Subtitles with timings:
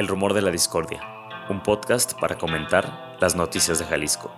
[0.00, 1.02] El Rumor de la Discordia,
[1.50, 4.32] un podcast para comentar las noticias de Jalisco.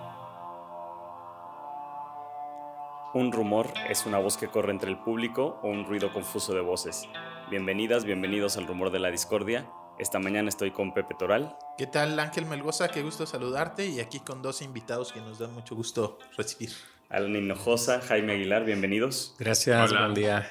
[3.14, 6.62] Un rumor es una voz que corre entre el público o un ruido confuso de
[6.62, 7.08] voces.
[7.48, 9.70] Bienvenidas, bienvenidos al Rumor de la Discordia.
[10.00, 11.56] Esta mañana estoy con Pepe Toral.
[11.78, 12.88] ¿Qué tal Ángel Melgoza?
[12.88, 16.70] Qué gusto saludarte y aquí con dos invitados que nos dan mucho gusto recibir.
[17.08, 19.36] Alan Hinojosa, Jaime Aguilar, bienvenidos.
[19.38, 20.44] Gracias, buen día.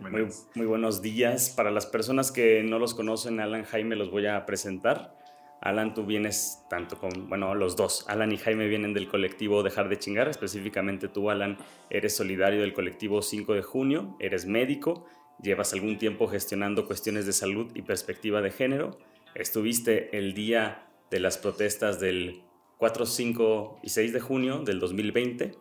[0.00, 1.50] Muy, muy, buenos días.
[1.50, 5.14] Para las personas que no los conocen, Alan Jaime los voy a presentar.
[5.60, 8.06] Alan, tú vienes tanto con, bueno, los dos.
[8.08, 10.28] Alan y Jaime vienen del colectivo Dejar de Chingar.
[10.28, 11.58] Específicamente tú, Alan,
[11.90, 15.06] eres solidario del colectivo 5 de junio, eres médico,
[15.42, 18.98] llevas algún tiempo gestionando cuestiones de salud y perspectiva de género.
[19.34, 22.42] Estuviste el día de las protestas del
[22.78, 25.52] 4, 5 y 6 de junio del 2020,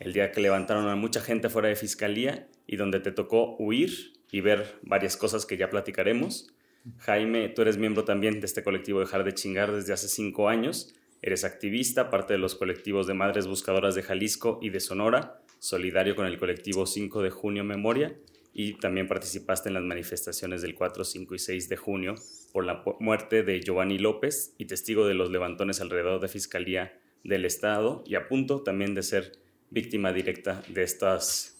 [0.00, 4.12] el día que levantaron a mucha gente fuera de fiscalía y donde te tocó huir
[4.30, 6.52] y ver varias cosas que ya platicaremos.
[6.98, 10.94] Jaime, tú eres miembro también de este colectivo Dejar de Chingar desde hace cinco años.
[11.20, 16.16] Eres activista, parte de los colectivos de Madres Buscadoras de Jalisco y de Sonora, solidario
[16.16, 18.16] con el colectivo 5 de junio Memoria
[18.52, 22.14] y también participaste en las manifestaciones del 4, 5 y 6 de junio
[22.52, 27.44] por la muerte de Giovanni López y testigo de los levantones alrededor de Fiscalía del
[27.44, 29.32] Estado y a punto también de ser
[29.72, 31.54] víctima directa de estas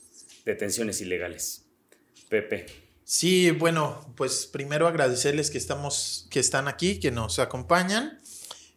[0.45, 1.65] detenciones ilegales.
[2.29, 2.67] Pepe.
[3.05, 8.21] Sí, bueno, pues primero agradecerles que estamos, que están aquí, que nos acompañan.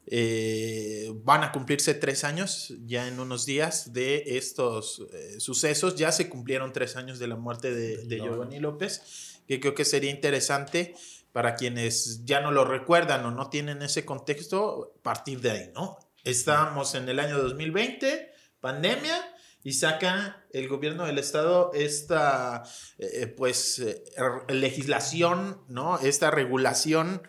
[0.07, 5.95] Eh, van a cumplirse tres años ya en unos días de estos eh, sucesos.
[5.95, 9.85] Ya se cumplieron tres años de la muerte de, de Giovanni López, que creo que
[9.85, 10.95] sería interesante
[11.31, 15.99] para quienes ya no lo recuerdan o no tienen ese contexto, partir de ahí, ¿no?
[16.23, 18.31] Estamos en el año 2020,
[18.65, 19.21] pandemia,
[19.63, 22.63] y saca el gobierno del estado esta
[22.97, 24.03] eh, eh, pues eh,
[24.47, 25.99] legislación, ¿no?
[25.99, 27.21] Esta regulación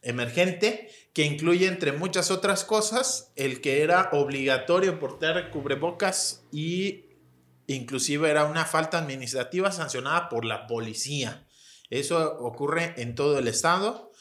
[0.00, 7.04] emergente que incluye entre muchas otras cosas el que era obligatorio portar cubrebocas y
[7.66, 11.46] inclusive era una falta administrativa sancionada por la policía.
[11.90, 14.11] Eso ocurre en todo el estado.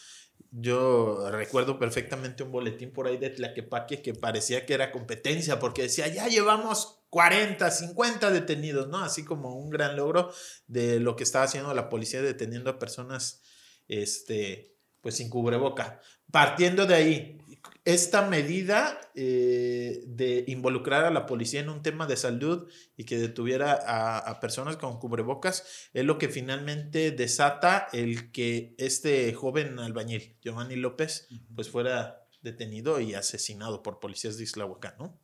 [0.53, 5.83] Yo recuerdo perfectamente un boletín por ahí de Tlaquepaque que parecía que era competencia porque
[5.83, 8.99] decía, ya llevamos 40, 50 detenidos, ¿no?
[8.99, 10.29] Así como un gran logro
[10.67, 13.41] de lo que estaba haciendo la policía deteniendo a personas,
[13.87, 16.01] este, pues sin cubreboca.
[16.31, 17.40] Partiendo de ahí,
[17.83, 23.17] esta medida eh, de involucrar a la policía en un tema de salud y que
[23.17, 30.37] detuviera a, personas con cubrebocas es lo que finalmente desata el que este joven albañil,
[30.41, 35.19] Giovanni López, pues fuera detenido y asesinado por policías de Islahuacán, ¿no?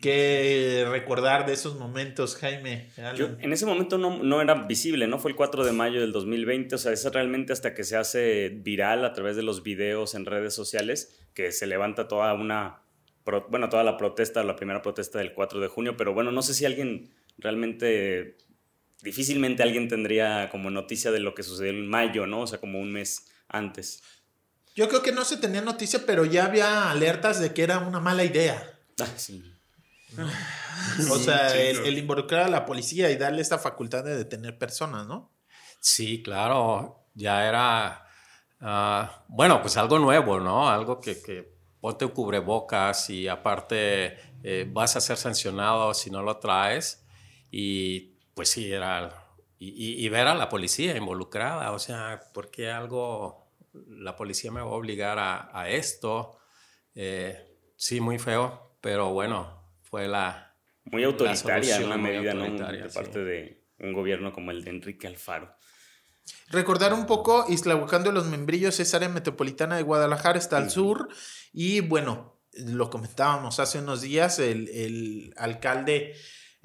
[0.00, 2.90] ¿Qué recordar de esos momentos, Jaime?
[2.98, 5.18] en ese momento no, no, era visible, ¿no?
[5.18, 8.50] Fue el 4 de mayo del 2020, o sea, es realmente hasta que se hace
[8.50, 12.82] viral a través de los videos en redes sociales que se levanta toda una,
[13.48, 16.52] bueno, toda la protesta, la primera protesta del 4 de junio, pero bueno, no sé
[16.52, 18.36] si alguien realmente,
[19.02, 22.42] difícilmente alguien tendría como noticia de lo que sucedió en mayo, ¿no?
[22.42, 24.02] O sea, como un mes antes.
[24.74, 27.98] Yo creo que no se tenía noticia, pero ya había alertas de que era una
[27.98, 28.78] mala idea.
[29.00, 29.55] Ah, sí.
[31.10, 35.32] O sea, el, involucrar a la policía y darle esta facultad de detener personas, ¿no?
[35.80, 38.06] Sí, claro, ya era,
[38.60, 40.68] ah, bueno, pues algo nuevo, ¿no?
[40.68, 46.22] Algo que, que ponte un cubrebocas y aparte eh, vas a ser sancionado si no
[46.22, 47.06] lo traes.
[47.50, 49.26] Y pues sí, era,
[49.58, 54.66] y, ver a la policía involucrada, o sea, ¿por qué algo, la policía me va
[54.66, 56.38] a obligar a, esto?
[56.94, 59.55] Eh, sí, muy feo, pero bueno,
[59.88, 60.54] fue la...
[60.84, 62.44] Muy autoritaria una medida, ¿no?
[62.44, 65.56] De parte de un gobierno como el de Enrique Alfaro.
[66.48, 71.08] Recordar un poco, Islahuacán los Membrillos es área metropolitana de Guadalajara, está al sur.
[71.52, 76.14] Y bueno, lo comentábamos hace unos días, el, el alcalde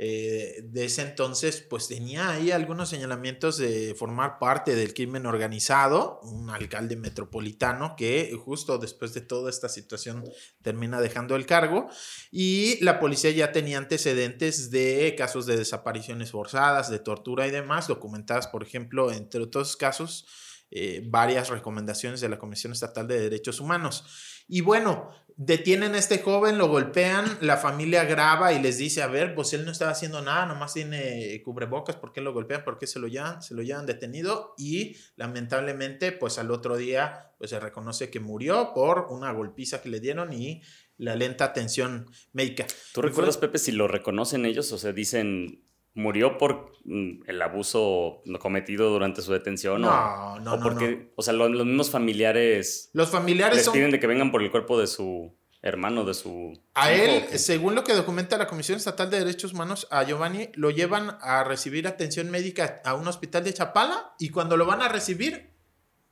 [0.03, 6.19] eh, de ese entonces, pues tenía ahí algunos señalamientos de formar parte del crimen organizado,
[6.23, 10.23] un alcalde metropolitano que justo después de toda esta situación
[10.63, 11.87] termina dejando el cargo
[12.31, 17.87] y la policía ya tenía antecedentes de casos de desapariciones forzadas, de tortura y demás,
[17.87, 20.25] documentadas, por ejemplo, entre otros casos,
[20.71, 24.05] eh, varias recomendaciones de la Comisión Estatal de Derechos Humanos.
[24.47, 29.07] Y bueno, detienen a este joven, lo golpean, la familia graba y les dice, a
[29.07, 32.63] ver, pues él no estaba haciendo nada, nomás tiene cubrebocas, ¿por qué lo golpean?
[32.63, 33.41] ¿Por qué se lo llevan?
[33.41, 38.71] Se lo llevan detenido y lamentablemente, pues al otro día, pues se reconoce que murió
[38.73, 40.61] por una golpiza que le dieron y
[40.97, 42.67] la lenta atención médica.
[42.93, 45.63] ¿Tú recuerdas, Pepe, si lo reconocen ellos o se dicen
[45.93, 49.81] murió por mm, el abuso cometido durante su detención?
[49.81, 52.89] No, o, no, o porque, O sea, los, mismos familiares.
[52.93, 56.59] Los familiares les piden de que vengan por el cuerpo de su hermano, de su.
[56.73, 60.71] A él, según lo que documenta la Comisión Estatal de Derechos Humanos, a Giovanni lo
[60.71, 64.87] llevan a recibir atención médica a un hospital de Chapala y cuando lo van a
[64.87, 65.51] recibir,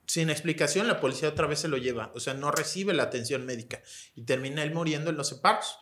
[0.06, 2.12] sin explicación, la policía otra vez se lo lleva.
[2.16, 3.81] O sea, no recibe la atención médica
[4.16, 5.78] y termina él muriendo en los separos,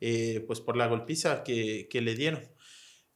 [0.00, 2.48] eh, pues por la golpiza que, que le dieron.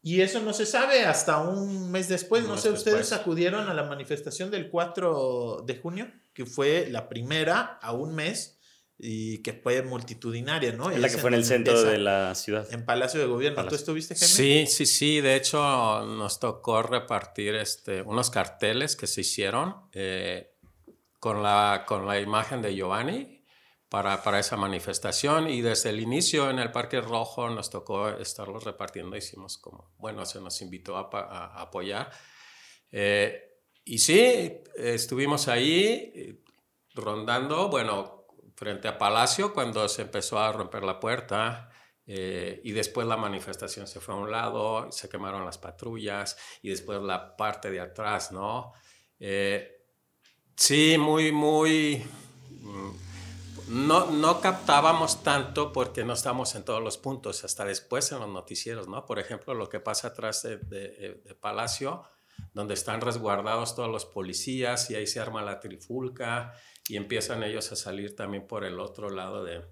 [0.07, 2.45] Y eso no se sabe hasta un mes después.
[2.45, 7.79] no sé, ustedes acudieron a la manifestación del 4 de junio, que fue la primera
[7.81, 8.59] a un mes
[8.99, 10.91] y que fue multitudinaria, ¿no?
[10.91, 12.71] Es la que fue en el centro de la ciudad.
[12.71, 13.67] En Palacio de Gobierno.
[13.67, 14.35] ¿Tú estuviste, Jaime?
[14.35, 15.23] Sí, sí, sí.
[15.23, 15.59] De hecho,
[16.05, 20.53] nos tocó repartir este, unos carteles que se hicieron eh,
[21.19, 23.34] con, la, con la imagen de Giovanni
[23.95, 28.65] para, para, esa manifestación y desde el inicio en el Parque Rojo nos tocó estarlos
[28.65, 32.11] repartiendo, hicimos como, bueno, se nos invitó a, apoyar.
[32.91, 36.43] Eh, y sí, estuvimos ahí eh,
[36.97, 38.27] rondando, bueno,
[38.57, 41.71] frente a Palacio cuando se empezó a romper la puerta.
[42.05, 46.71] Eh, y después la manifestación se fue a un lado, se quemaron las patrullas y
[46.71, 48.73] después la parte de atrás, ¿no?
[50.57, 52.05] sí, muy, muy,
[52.61, 53.04] mm,
[53.69, 58.29] no, no captábamos tanto porque no estamos en todos los puntos, hasta después en los
[58.29, 59.07] noticieros, ¿no?
[59.07, 62.05] Por ejemplo, lo que pasa atrás de, de, Palacio,
[62.53, 66.53] donde están resguardados todos los policías y ahí se arma la trifulca
[66.89, 69.65] y empiezan ellos a salir también por el otro lado de,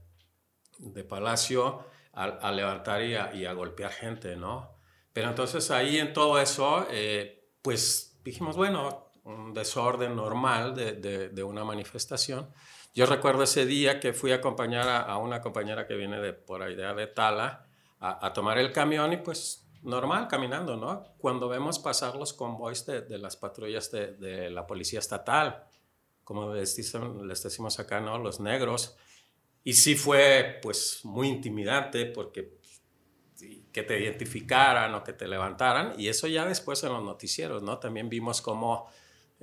[0.78, 1.84] de Palacio
[2.14, 4.76] a, levantar y a, y a, golpear gente, ¿no?
[5.12, 11.42] Pero entonces ahí en todo eso, eh, pues dijimos, bueno, un desorden normal de, de
[11.42, 12.50] una manifestación
[12.94, 16.62] yo recuerdo ese día que fui a acompañar a, una compañera que viene de por
[16.62, 17.66] ahí de Tala
[18.00, 21.04] a, tomar el camión y pues normal, caminando, ¿no?
[21.18, 25.64] Cuando vemos pasar los convoys de, las patrullas de, de, la policía estatal,
[26.24, 26.76] como les,
[27.24, 28.18] les decimos acá, ¿no?
[28.18, 28.96] Los negros.
[29.64, 32.60] Y sí fue pues muy intimidante porque
[33.72, 37.78] que te identificaran o que te levantaran y eso ya después en los noticieros, ¿no?
[37.78, 38.88] También vimos cómo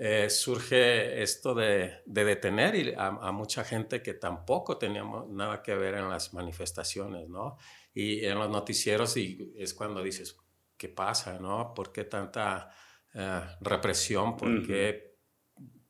[0.01, 6.07] eh, surge esto de, detener a, mucha gente que tampoco teníamos nada que ver en
[6.07, 7.57] las manifestaciones, ¿no?
[7.93, 10.37] Y en los noticieros y es cuando dices,
[10.77, 11.73] ¿qué pasa, no?
[11.73, 12.69] ¿Por qué tanta
[13.13, 14.37] eh, represión?
[14.37, 15.17] ¿Por qué,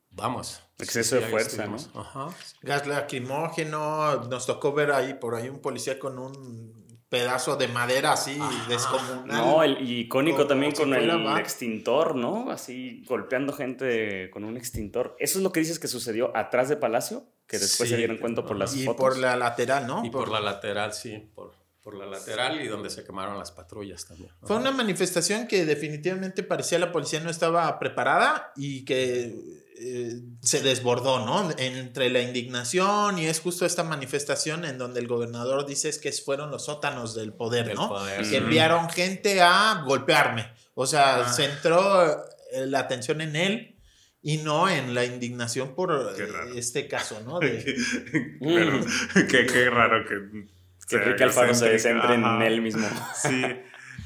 [0.10, 0.60] vamos?
[0.80, 2.34] Exceso de fuerza, ¿no?
[2.64, 6.79] Gas lacrimógeno, nos tocó ver ahí por ahí un policía con un
[7.10, 9.26] pedazo de madera así descomunal.
[9.28, 12.52] No, el icónico también con el extintor, ¿no?
[12.52, 15.16] Así golpeando gente con un extintor.
[15.20, 17.26] ¿Eso es lo que dices que sucedió atrás de Palacio?
[17.48, 20.06] Que después se dieron cuenta por las y por la lateral, ¿no?
[20.06, 24.06] Y por, la lateral, sí, por, por la lateral y donde se quemaron las patrullas
[24.06, 24.32] también.
[24.44, 30.62] Fue una manifestación que definitivamente parecía la policía no estaba preparada y que eh, se
[30.62, 31.50] desbordó, ¿no?
[31.58, 36.52] Entre la indignación y es justo esta manifestación en donde el gobernador dice que fueron
[36.52, 37.96] los sótanos del poder, ¿no?
[38.30, 40.52] Que enviaron gente a golpearme.
[40.74, 41.30] O sea, ah.
[41.30, 42.12] centró
[42.52, 43.78] eh, la atención en él
[44.22, 46.14] y no en la indignación por
[46.56, 47.40] este caso, ¿no?
[48.42, 48.82] Pero,
[49.30, 50.50] qué, raro que...
[50.90, 52.86] Que Alfaro se centre en él mismo.
[53.16, 53.46] Sí,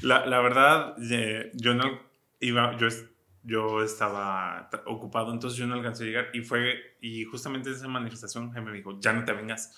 [0.02, 2.00] la, la verdad, eh, yo no
[2.38, 2.86] iba, yo
[3.44, 7.88] yo estaba ocupado, entonces yo no alcancé a llegar y fue, y justamente en esa
[7.88, 9.76] manifestación me dijo, ya no te vengas,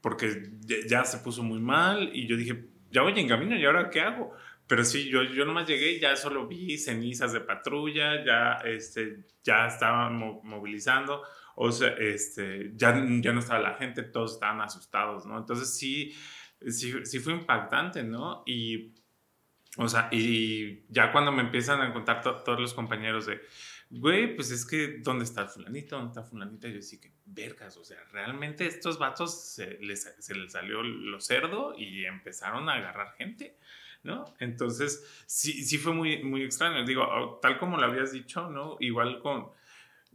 [0.00, 0.50] porque
[0.88, 4.00] ya, se puso muy mal y yo dije, ya voy en camino y ahora qué
[4.00, 4.32] hago.
[4.66, 9.24] Pero sí, yo, yo nomás llegué y ya solo vi cenizas de patrulla, ya, este,
[9.42, 11.22] ya estaban movilizando,
[11.56, 15.36] o sea, este, ya, ya no estaba la gente, todos estaban asustados, ¿no?
[15.36, 16.14] Entonces sí,
[16.68, 18.42] sí, sí fue impactante, ¿no?
[18.46, 18.94] Y
[19.76, 23.40] o sea, y ya cuando me empiezan a contar todos los compañeros de,
[23.90, 25.96] güey, pues es que, ¿dónde está fulanito?
[25.96, 26.68] ¿Dónde está fulanita?
[26.68, 31.20] Yo sí que, vergas, o sea, realmente estos vatos se les, se les salió lo
[31.20, 33.56] cerdo y empezaron a agarrar gente,
[34.02, 34.24] ¿no?
[34.38, 36.84] Entonces, sí, sí fue muy, muy extraño.
[36.84, 38.76] Digo, tal como lo habías dicho, ¿no?
[38.80, 39.50] Igual con,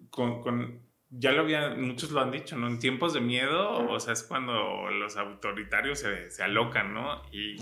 [0.10, 2.68] con ya lo había, muchos lo han dicho, ¿no?
[2.68, 7.24] En tiempos de miedo, o sea, es cuando los autoritarios se, se alocan, ¿no?
[7.32, 7.58] Y,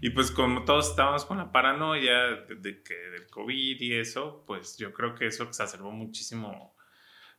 [0.00, 4.76] y, pues como todos estábamos con la paranoia de, que del COVID y eso, pues
[4.78, 6.76] yo creo que eso exacerbó muchísimo,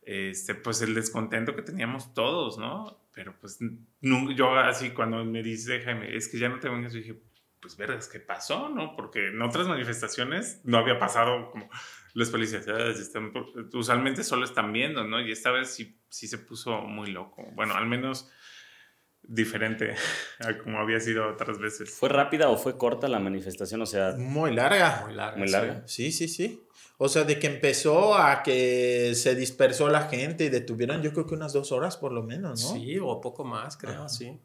[0.02, 3.08] este, pues el descontento que teníamos todos, ¿no?
[3.14, 3.58] Pero pues
[4.36, 7.22] yo así cuando me dice Jaime, es que ya no te vengas, yo dije,
[7.60, 8.94] pues vergas, ¿qué pasó, no?
[8.94, 11.70] Porque en otras manifestaciones no había pasado como
[12.14, 13.32] los policías están,
[13.72, 15.20] usualmente solo están viendo, ¿no?
[15.20, 17.44] Y esta vez sí, sí se puso muy loco.
[17.54, 18.30] Bueno, al menos
[19.26, 19.94] diferente
[20.40, 21.90] a como había sido otras veces.
[21.90, 23.82] ¿Fue rápida o fue corta la manifestación?
[23.82, 25.02] O sea, Muy larga.
[25.04, 25.36] Muy larga.
[25.38, 25.52] muy sí.
[25.52, 25.82] larga.
[25.86, 26.60] Sí, sí, sí.
[26.98, 31.26] O sea, de que empezó a que se dispersó la gente y detuvieron, yo creo
[31.26, 32.74] que unas dos horas por lo menos, ¿no?
[32.78, 34.08] Sí, o poco más, creo, Ajá.
[34.08, 34.38] sí.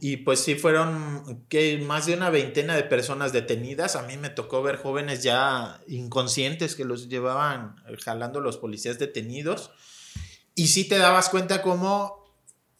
[0.00, 3.96] Y pues sí fueron que más de una veintena de personas detenidas.
[3.96, 9.70] A mí me tocó ver jóvenes ya inconscientes que los llevaban jalando los policías detenidos.
[10.54, 12.22] Y sí te dabas cuenta como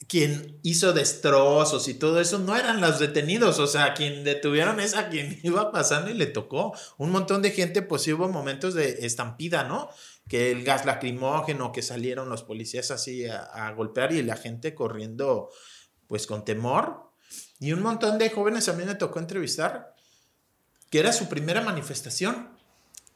[0.08, 3.58] quien hizo destrozos y todo eso no eran los detenidos.
[3.58, 6.74] O sea, quien detuvieron es a quien iba pasando y le tocó.
[6.98, 9.88] Un montón de gente, pues sí hubo momentos de estampida, ¿no?
[10.28, 14.74] Que el gas lacrimógeno, que salieron los policías así a, a golpear y la gente
[14.74, 15.50] corriendo
[16.12, 17.11] pues con temor.
[17.59, 19.97] Y un montón de jóvenes a mí me tocó entrevistar,
[20.90, 22.50] que era su primera manifestación.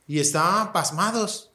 [0.07, 1.53] Y estaban pasmados.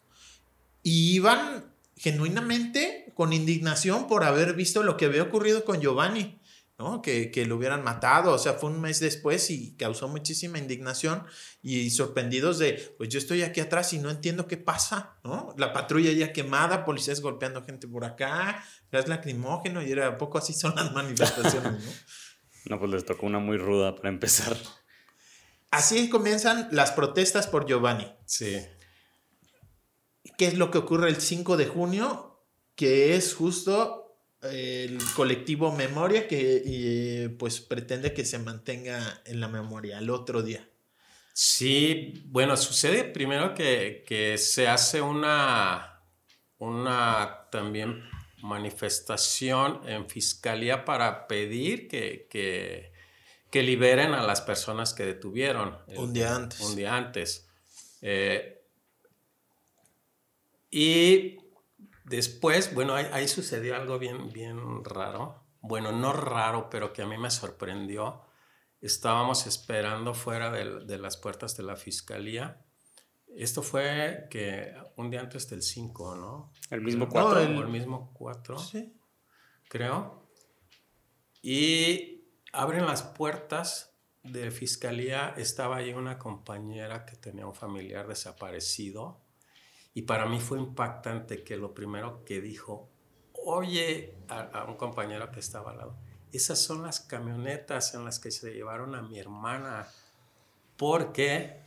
[0.84, 6.40] Y iban genuinamente con indignación por haber visto lo que había ocurrido con Giovanni,
[6.82, 7.02] ¿no?
[7.04, 8.34] Que, que lo hubieran matado.
[8.34, 11.24] O sea, fue un mes después y causó muchísima indignación
[11.62, 15.54] y sorprendidos de, pues yo estoy aquí atrás y no entiendo qué pasa, ¿no?
[15.58, 20.54] La patrulla ya quemada, policías golpeando gente por acá, gas lacrimógeno y era poco así
[20.54, 21.92] son las manifestaciones, ¿no?
[22.70, 24.56] No, pues les tocó una muy ruda para empezar.
[25.72, 28.08] Así comienzan las protestas por Giovanni.
[28.26, 28.56] Sí.
[30.38, 32.46] ¿Qué es lo que ocurre el 5 de junio?
[32.76, 34.01] Que es justo
[34.44, 40.42] el colectivo Memoria que eh, pues pretende que se mantenga en la memoria el otro
[40.42, 40.68] día.
[41.34, 46.02] Sí, bueno, sucede primero que, que se hace una,
[46.58, 48.04] una también
[48.42, 52.92] manifestación en fiscalía para pedir que, que,
[53.50, 55.78] que liberen a las personas que detuvieron.
[55.88, 56.60] el- Un día antes.
[56.60, 57.48] Un día antes.
[58.02, 58.58] Eh,
[60.70, 61.38] y
[62.12, 65.44] después, bueno, ahí, ahí sucedió algo bien, bien raro.
[65.62, 68.22] Bueno, no raro, pero que a mí me sorprendió.
[68.82, 72.64] Estábamos esperando fuera de, las puertas de la fiscalía.
[73.28, 76.52] Esto fue que un día antes del 5, ¿no?
[76.70, 77.40] El mismo No, cuatro.
[77.40, 78.94] el, el mismo 4 Sí.
[79.70, 80.30] creo.
[81.42, 85.34] Y abren las puertas de fiscalía.
[85.38, 89.21] Estaba ahí una compañera que tenía un familiar desaparecido.
[89.94, 92.90] Y para mí fue impactante que lo primero que dijo,
[93.34, 95.96] oye, a, a un compañero que estaba al lado,
[96.32, 99.88] esas son las camionetas en las que se llevaron a mi hermana.
[100.78, 101.62] Porque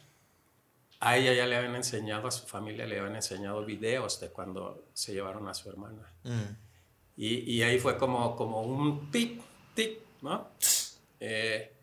[1.00, 4.86] a ella ya le habían enseñado, a su familia le habían enseñado videos de cuando
[4.94, 6.10] se llevaron a su hermana.
[6.22, 6.56] Mm.
[7.16, 9.42] Y, y ahí fue como, como un tic,
[9.74, 10.48] tic, ¿no?
[11.20, 11.73] Eh,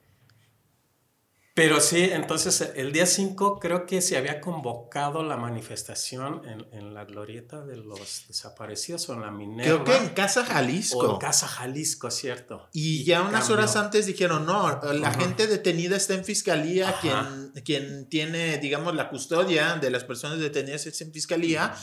[1.53, 6.93] pero sí, entonces el día 5 creo que se había convocado la manifestación en, en
[6.93, 9.63] la glorieta de los desaparecidos o en la minera.
[9.69, 10.99] Creo que en Casa Jalisco.
[10.99, 12.69] O en Casa Jalisco, cierto.
[12.71, 13.55] Y ya unas cambió.
[13.57, 15.19] horas antes dijeron, no, la Ajá.
[15.19, 17.01] gente detenida está en fiscalía, Ajá.
[17.01, 21.75] quien, quien tiene, digamos, la custodia de las personas detenidas es en fiscalía,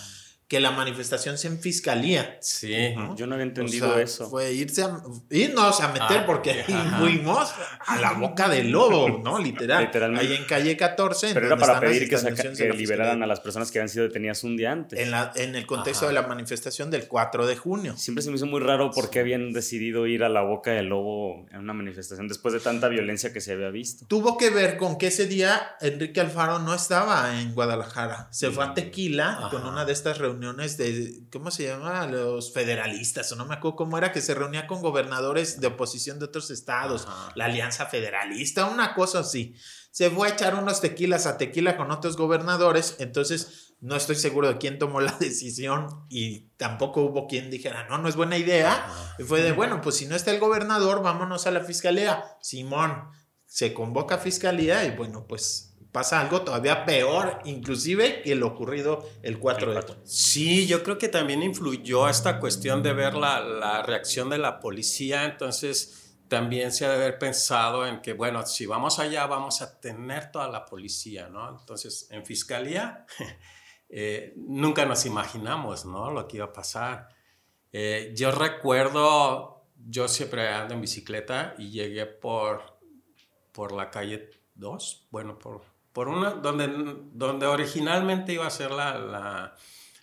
[0.49, 2.39] que la manifestación sea en fiscalía.
[2.41, 2.95] Sí.
[2.97, 3.15] ¿no?
[3.17, 4.31] Yo no había O entendido sea, eso.
[4.31, 7.53] Fue irse a, irnos a meter Ah, porque ahí fuimos
[7.87, 9.39] a la boca del lobo, ¿no?
[9.49, 9.85] Literal.
[9.85, 10.27] Literalmente.
[10.27, 11.29] Ahí en calle 14.
[11.29, 14.05] en Pero era para pedir que, saca- que liberaran a las personas que habían sido
[14.05, 14.99] detenidas un día antes.
[14.99, 16.15] En, la, en el contexto Ajá.
[16.15, 17.95] de la manifestación del 4 de junio.
[17.99, 20.87] Siempre se me hizo muy raro por qué habían decidido ir a la boca del
[20.87, 24.07] lobo en una manifestación después de tanta violencia que se había visto.
[24.07, 28.29] Tuvo que ver con que ese día Enrique Alfaro no estaba en Guadalajara.
[28.31, 29.51] Se fue a Tequila Ajá.
[29.51, 32.07] con una de estas reuniones de, ¿cómo se llama?
[32.07, 36.19] Los federalistas, o no me acuerdo cómo era, que se reunía con gobernadores de oposición
[36.19, 37.07] de otros estados.
[37.07, 37.33] Ajá.
[37.35, 39.55] La Alianza Federalista, una cosa así.
[39.91, 44.49] Se fue a echar unos tequilas a tequila con otros gobernadores, entonces no estoy seguro
[44.49, 48.73] de quién tomó la decisión y tampoco hubo quien dijera, no, no es buena idea.
[48.73, 49.17] Ajá.
[49.19, 52.25] Y fue de, bueno, pues si no está el gobernador, vámonos a la fiscalía.
[52.41, 53.11] Simón,
[53.47, 59.09] se convoca a fiscalía y bueno, pues pasa algo todavía peor, inclusive que lo ocurrido
[59.23, 60.03] el 4 de junio.
[60.05, 64.61] Sí, yo creo que también influyó esta cuestión de ver la, la reacción de la
[64.61, 69.63] policía, entonces también se ha de haber pensado en que, bueno, si vamos allá vamos
[69.63, 71.49] a tener toda la policía, ¿no?
[71.59, 73.07] Entonces, en fiscalía
[73.89, 76.11] eh, nunca nos imaginamos, ¿no?
[76.11, 77.09] Lo que iba a pasar.
[77.73, 82.79] Eh, yo recuerdo, yo siempre ando en bicicleta y llegué por,
[83.53, 85.63] por la calle 2, bueno, por,
[85.99, 86.69] por una, donde,
[87.13, 89.57] donde originalmente iba a ser la, la,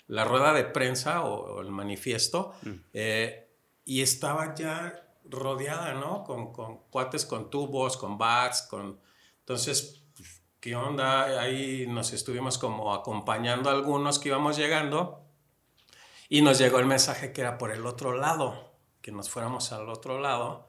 [0.08, 2.70] la rueda de prensa o, o el manifiesto, Mm.
[2.92, 3.50] eh,
[3.86, 6.26] y estaba ya rodeada, ¿no?
[6.26, 9.00] Con, con cuates con tubos, con bats, con...
[9.40, 11.40] Entonces, pues, ¿qué onda?
[11.40, 15.22] Ahí nos estuvimos como acompañando a algunos que íbamos llegando
[16.28, 19.88] y nos llegó el mensaje que era por el otro lado, que nos fuéramos al
[19.88, 20.68] otro lado.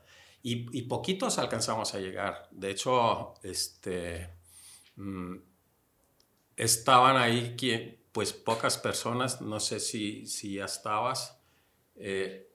[0.48, 2.46] y, poquitos alcanzamos a llegar.
[2.52, 4.35] De hecho, este,
[4.96, 5.36] mm,
[6.56, 7.54] estaban ahí
[8.12, 11.38] pues pocas personas, no sé si, si ya estabas.
[11.96, 12.46] Eh,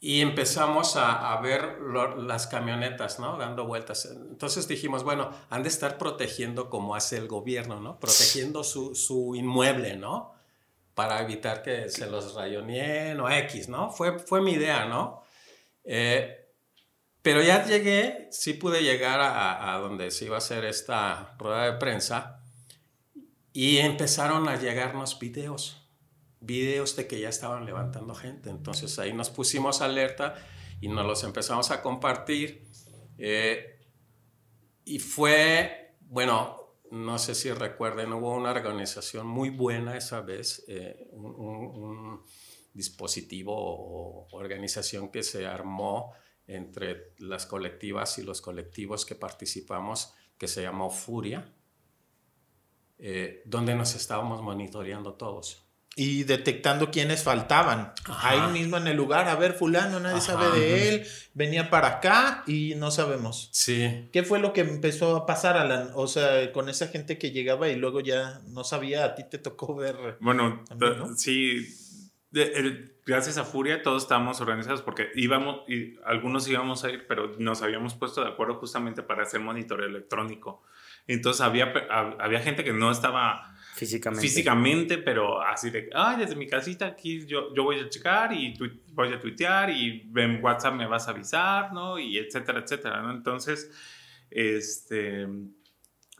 [0.00, 1.78] y empezamos a, ver
[2.18, 3.38] las camionetas, ¿no?
[3.38, 4.04] Dando vueltas.
[4.04, 7.98] Entonces dijimos, bueno, han de estar protegiendo como hace el gobierno, ¿no?
[7.98, 10.34] Protegiendo su, su inmueble, ¿no?
[10.94, 13.90] Para evitar que se los rayoneen o X, ¿no?
[13.90, 15.22] Fue, fue mi idea, ¿no?
[15.84, 16.43] Eh,
[17.24, 21.64] pero ya llegué, sí pude llegar a, a donde se iba a hacer esta rueda
[21.64, 22.40] de prensa
[23.52, 25.84] y empezaron a llegarnos videos
[26.44, 28.50] videos de que ya estaban levantando gente.
[28.50, 30.34] Entonces ahí nos pusimos alerta
[30.80, 32.66] y nos los empezamos a compartir.
[33.18, 33.80] Eh,
[34.84, 41.08] y fue, bueno, no sé si recuerden, hubo una organización muy buena esa vez, eh,
[41.12, 42.22] un,
[42.72, 46.12] dispositivo o organización que se armó
[46.46, 51.52] entre las colectivas y los colectivos que participamos, que se llamó Furia,
[52.98, 55.64] eh, donde nos estábamos monitoreando todos
[55.96, 57.92] y detectando quiénes faltaban.
[58.06, 62.42] Ahí mismo en el lugar, a ver, fulano, nadie sabe de él, venía para acá
[62.46, 63.48] y no sabemos.
[63.52, 64.08] Sí.
[64.12, 65.90] ¿Qué fue lo que empezó a pasar, Alan?
[65.94, 69.38] O sea, con esa gente que llegaba y luego ya no sabía, a ti te
[69.38, 69.96] tocó ver.
[70.20, 70.64] Bueno,
[71.16, 71.64] sí,
[73.06, 77.62] gracias a Furia todos estábamos organizados porque íbamos, y algunos íbamos a ir, pero nos
[77.62, 80.62] habíamos puesto de acuerdo justamente para hacer monitoreo electrónico.
[81.06, 81.72] Entonces había,
[82.18, 84.22] había gente que no estaba Físicamente.
[84.22, 88.54] Físicamente, pero así de, ay, desde mi casita aquí yo, yo voy a checar y
[88.92, 91.98] voy a tuitear y en WhatsApp me vas a avisar, ¿no?
[91.98, 93.10] Y etcétera, etcétera, ¿no?
[93.10, 93.72] Entonces,
[94.30, 95.26] este,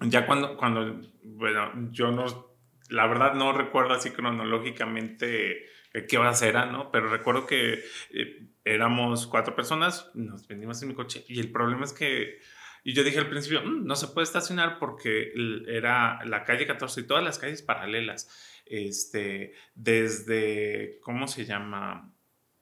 [0.01, 2.57] ya cuando, cuando, bueno, yo no,
[2.89, 5.67] la verdad no recuerdo así cronológicamente
[6.09, 6.91] qué horas eran, ¿no?
[6.91, 11.85] Pero recuerdo que eh, éramos cuatro personas, nos vendimos en mi coche y el problema
[11.85, 12.39] es que
[12.85, 15.33] y yo dije al principio, mm, no se puede estacionar porque
[15.67, 18.29] era la calle 14 y todas las calles paralelas.
[18.67, 22.13] Este, desde, ¿cómo se llama?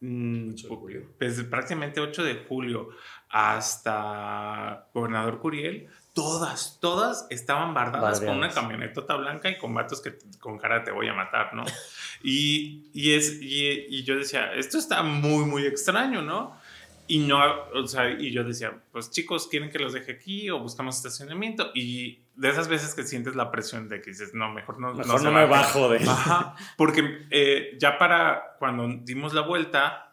[0.00, 1.14] Mm, julio.
[1.18, 2.90] Desde prácticamente 8 de julio
[3.28, 10.18] hasta Gobernador Curiel, todas, todas estaban bardadas con una camionetota blanca y con vatos que
[10.38, 11.64] con cara te voy a matar, ¿no?
[12.22, 16.60] y, y, es, y, y yo decía, esto está muy, muy extraño, ¿no?
[17.08, 17.38] Y no,
[17.74, 21.70] o sea, y yo decía, pues chicos, ¿quieren que los deje aquí o buscamos estacionamiento?
[21.74, 25.22] Y de esas veces que sientes la presión de que dices, no, mejor no, mejor
[25.22, 25.98] no, me bajo de...
[26.08, 30.11] Ajá, porque eh, ya para cuando dimos la vuelta,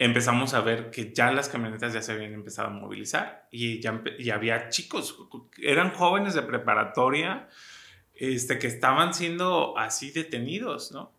[0.00, 4.02] empezamos a ver que ya las camionetas ya se habían empezado a movilizar y ya
[4.18, 5.14] y había chicos,
[5.62, 7.48] eran jóvenes de preparatoria
[8.14, 11.12] este, que estaban siendo así detenidos, ¿no?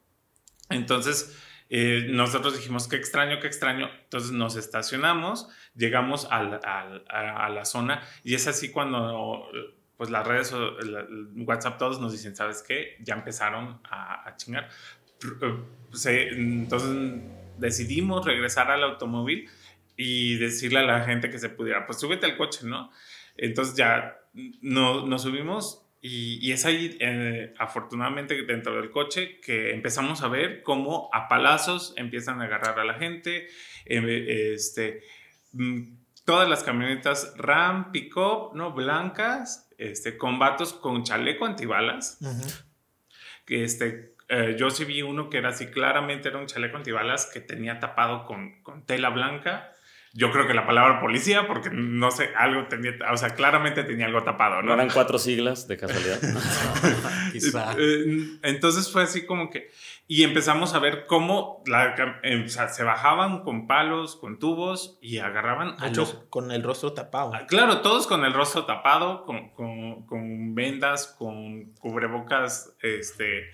[0.72, 1.38] Entonces
[1.70, 3.88] eh, nosotros dijimos, qué extraño, qué extraño.
[4.04, 9.48] Entonces nos estacionamos, llegamos a la zona y es así cuando
[9.96, 10.56] pues las redes,
[11.46, 12.98] WhatsApp, todos nos dicen, ¿sabes qué?
[13.02, 14.70] Ya empezaron a, chingar.
[16.04, 17.22] entonces
[17.62, 19.50] decidimos regresar al automóvil
[19.96, 22.92] y decirle a la gente que se pudiera, pues súbete al coche, ¿no?
[23.38, 24.18] Entonces ya
[24.62, 30.64] no, nos subimos y, es ahí, eh, afortunadamente, dentro del coche, que empezamos a ver
[30.64, 33.48] cómo a palazos empiezan a agarrar a la gente.
[33.86, 35.04] Eh, este,
[35.54, 35.82] mm,
[36.26, 38.74] todas las camionetas Ram, Pickup, ¿no?
[38.74, 42.18] Blancas, este, con vatos con chaleco antibalas.
[43.46, 47.30] que este, eh, yo sí vi uno que era así, claramente era un chaleco antibalas
[47.32, 49.72] que tenía tapado con, con tela blanca
[50.14, 54.08] yo creo que la palabra policía, porque no sé, algo tenía, o sea, claramente tenía
[54.08, 54.74] algo tapado, ¿no?
[54.74, 56.20] eran cuatro siglas de casualidad?
[57.32, 57.74] Quizá.
[57.78, 59.72] Eh, entonces fue así como que,
[60.08, 64.98] y empezamos a ver cómo la, eh, o sea, se bajaban con palos, con tubos
[65.02, 66.16] y agarraban a los...
[66.30, 67.32] Con el rostro tapado.
[67.34, 73.52] Ah, claro, todos con el rostro tapado, con, con, con vendas, con cubrebocas, este,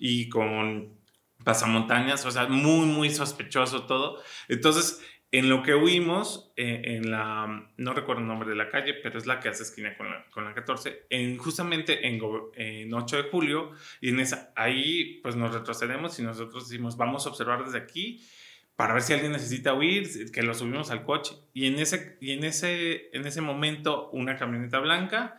[0.00, 0.98] y con
[1.44, 4.20] pasamontañas, o sea, muy, muy sospechoso todo.
[4.48, 8.94] Entonces, en lo que huimos, eh, en la, no recuerdo el nombre de la calle,
[8.94, 12.20] pero es la que hace esquina con la, con la 14, en, justamente en,
[12.56, 17.26] en 8 de julio, y en esa, ahí pues nos retrocedemos y nosotros decimos, vamos
[17.26, 18.26] a observar desde aquí
[18.74, 21.34] para ver si alguien necesita huir, que lo subimos al coche.
[21.52, 25.38] Y en ese, y en ese, en ese momento una camioneta blanca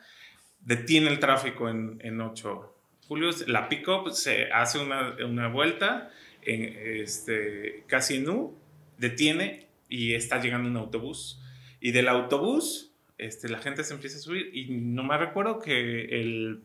[0.59, 2.70] detiene el tráfico en, en 8 de
[3.11, 6.09] julio, la pick-up se hace una, una vuelta
[6.43, 8.55] en, este, casi en
[8.97, 11.41] detiene y está llegando un autobús.
[11.81, 16.05] Y del autobús, este, la gente se empieza a subir y no me recuerdo que
[16.21, 16.61] el,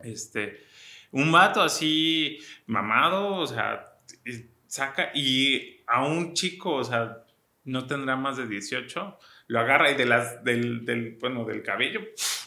[0.00, 0.64] este,
[1.10, 3.92] un vato así mamado, o sea,
[4.68, 7.24] saca y a un chico, o sea,
[7.64, 12.00] no tendrá más de 18, lo agarra y de las, del, del, bueno, del cabello,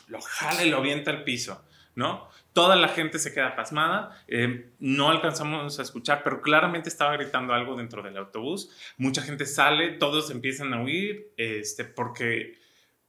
[0.08, 2.32] lo jala y lo avienta al piso, ¿no?
[2.54, 7.54] Toda la gente se queda pasmada, eh, no alcanzamos a escuchar, pero claramente estaba gritando
[7.54, 8.70] algo dentro del autobús.
[8.98, 12.60] Mucha gente sale, todos empiezan a huir, este, porque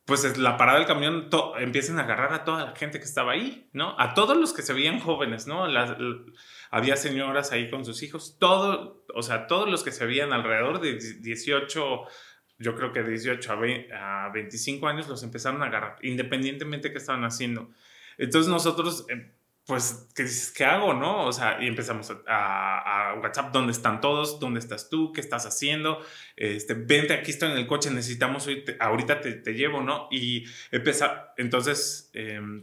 [0.04, 1.28] pues la parada del camión
[1.58, 3.94] empiezan a agarrar a toda la gente que estaba ahí, ¿no?
[3.98, 5.64] A todos los que se veían jóvenes, ¿no?
[6.70, 10.80] había señoras ahí con sus hijos, todo, o sea, todos los que se veían alrededor
[10.80, 12.06] de 18
[12.62, 13.52] yo creo que 18
[13.94, 17.70] a, 25 años los empezaron a agarrar, independientemente de qué estaban haciendo.
[18.22, 19.32] Entonces nosotros, eh,
[19.66, 20.24] pues, ¿qué?
[20.54, 21.26] ¿Qué hago, no?
[21.26, 24.38] O sea, y empezamos a, a, WhatsApp, ¿dónde están todos?
[24.38, 25.12] ¿Dónde estás tú?
[25.12, 25.98] ¿Qué estás haciendo?
[26.36, 30.08] Este, vente, aquí estoy en el coche, necesitamos ahorita te, te, llevo, ¿no?
[30.10, 32.10] Y empezar, entonces...
[32.14, 32.62] Em,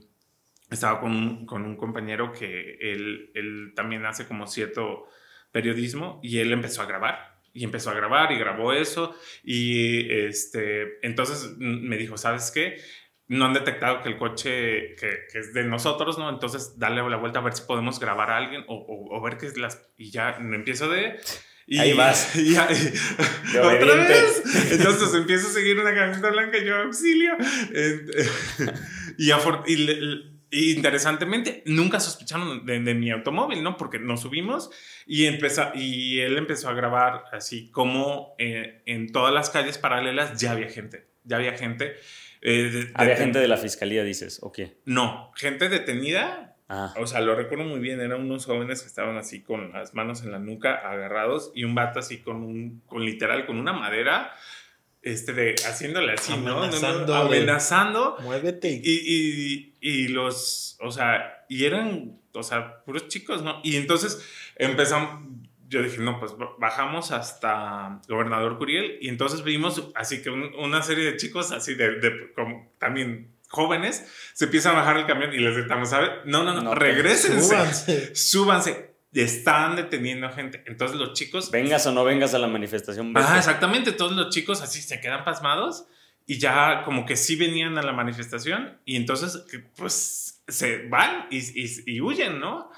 [0.71, 5.07] estaba con, con, un compañero que él, él también hace como cierto
[5.51, 10.99] periodismo y él empezó a grabar y empezó a grabar y grabó eso y este
[11.01, 12.77] entonces me dijo sabes qué
[13.29, 16.29] no han detectado que el coche que, es de nosotros, ¿no?
[16.29, 19.45] Entonces, darle la vuelta a ver si podemos grabar a alguien o, o, ver qué
[19.45, 19.87] es las...
[19.97, 21.19] Y ya empiezo de...
[21.67, 22.35] Y, Ahí vas.
[22.35, 24.41] Y, ¿Otra vez?
[24.71, 27.33] Entonces empiezo a seguir una camioneta blanca y yo auxilio.
[29.19, 29.31] y,
[30.49, 33.77] y, interesantemente, nunca sospecharon de, mi automóvil, ¿no?
[33.77, 34.71] Porque nos subimos
[35.05, 40.41] y, empezó, y él empezó a grabar así como eh, en todas las calles paralelas
[40.41, 41.05] ya había gente.
[41.25, 41.95] Ya había gente.
[42.41, 44.39] Eh, ¿Había gente de la fiscalía, dices?
[44.41, 44.77] ¿O qué?
[44.85, 46.55] No, gente detenida.
[46.69, 46.93] Ah.
[46.99, 47.99] O sea, lo recuerdo muy bien.
[47.99, 51.75] Eran unos jóvenes que estaban así con las manos en la nuca, agarrados, y un
[51.75, 54.31] vato así con un, con literal, con una madera,
[55.01, 57.21] este, de, haciéndole así, amenazando, ¿no?
[57.21, 58.17] Amenazando.
[58.21, 58.81] Muévete.
[58.83, 63.61] Y, y, y, los, o sea, y eran, o sea, puros chicos, ¿no?
[63.63, 64.23] Y entonces
[64.55, 65.23] empezamos,
[65.69, 71.05] yo dije, no, pues bajamos hasta Gobernador Curiel y entonces vimos así que una serie
[71.05, 75.55] de chicos así de, como, también jóvenes se empiezan a bajar el camión y les
[75.55, 76.09] gritamos, ¿sabes?
[76.25, 77.41] No, no, no, no regresen.
[77.41, 78.15] Súbanse.
[78.15, 78.95] Súbanse.
[79.13, 80.63] Están deteniendo a gente.
[80.65, 81.51] Entonces los chicos...
[81.51, 83.13] Vengas o no vengas a la manifestación.
[83.15, 83.91] Ah, exactamente.
[83.91, 85.85] Todos los chicos así se quedan pasmados
[86.25, 91.41] y ya como que sí venían a la manifestación y entonces pues se van y,
[91.91, 92.71] y huyen, ¿no?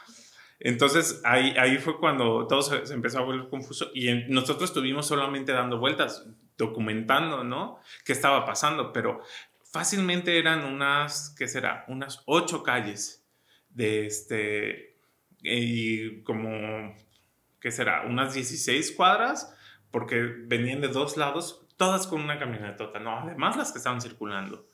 [0.63, 5.51] Entonces ahí, ahí fue cuando todo se, empezó a volver confuso y nosotros estuvimos solamente
[5.51, 7.79] dando vueltas, documentando, ¿no?
[8.05, 8.93] ¿Qué estaba pasando?
[8.93, 9.21] Pero
[9.71, 11.83] fácilmente eran unas, ¿qué será?
[11.87, 13.25] Unas ocho calles
[13.69, 14.99] de este,
[15.41, 16.95] y como,
[17.59, 18.03] ¿qué será?
[18.07, 19.55] Unas 16 cuadras,
[19.89, 23.17] porque venían de dos lados, todas con una camionetota, ¿no?
[23.17, 24.67] Además las que estaban circulando.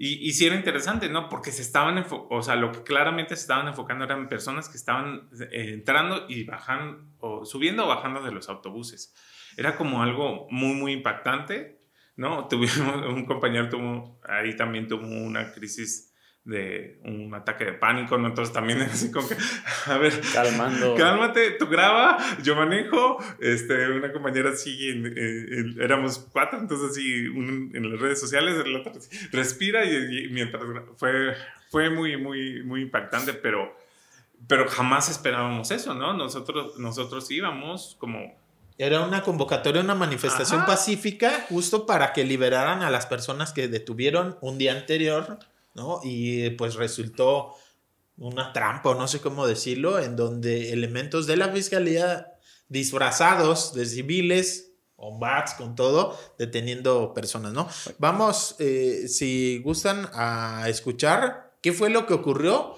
[0.00, 1.28] Y, y sí era interesante, ¿no?
[1.28, 5.28] Porque se estaban, o sea, lo que claramente se estaban enfocando eran personas que estaban
[5.50, 9.12] eh, entrando y bajando, o subiendo o bajando de los autobuses.
[9.56, 11.80] Era como algo muy, muy impactante,
[12.14, 12.46] ¿no?
[12.48, 16.14] Tuvimos, un compañero tuvo, ahí también tuvo una crisis
[16.48, 18.28] de un ataque de pánico, ¿no?
[18.28, 19.36] Entonces también es así como que,
[19.86, 20.94] a ver, calmando.
[20.94, 25.04] Cálmate, tú graba, yo manejo, este, una compañera así,
[25.78, 28.92] éramos cuatro, entonces así, en las redes sociales, el otro
[29.30, 30.62] respira y, mientras
[30.96, 31.34] fue,
[31.70, 33.76] fue muy, muy, muy impactante, pero,
[34.46, 36.14] pero jamás esperábamos eso, ¿no?
[36.14, 38.38] Nosotros, nosotros íbamos como
[38.78, 44.38] era una convocatoria, una manifestación pacífica, justo para que liberaran a las personas que detuvieron
[44.40, 45.40] un día anterior
[45.78, 46.00] ¿no?
[46.02, 47.54] Y pues resultó
[48.18, 52.34] una trampa, o no sé cómo decirlo, en donde elementos de la fiscalía
[52.68, 57.68] disfrazados de civiles, con bats, con todo, deteniendo personas, ¿no?
[57.98, 62.74] Vamos, eh, si gustan, a escuchar qué fue lo que ocurrió.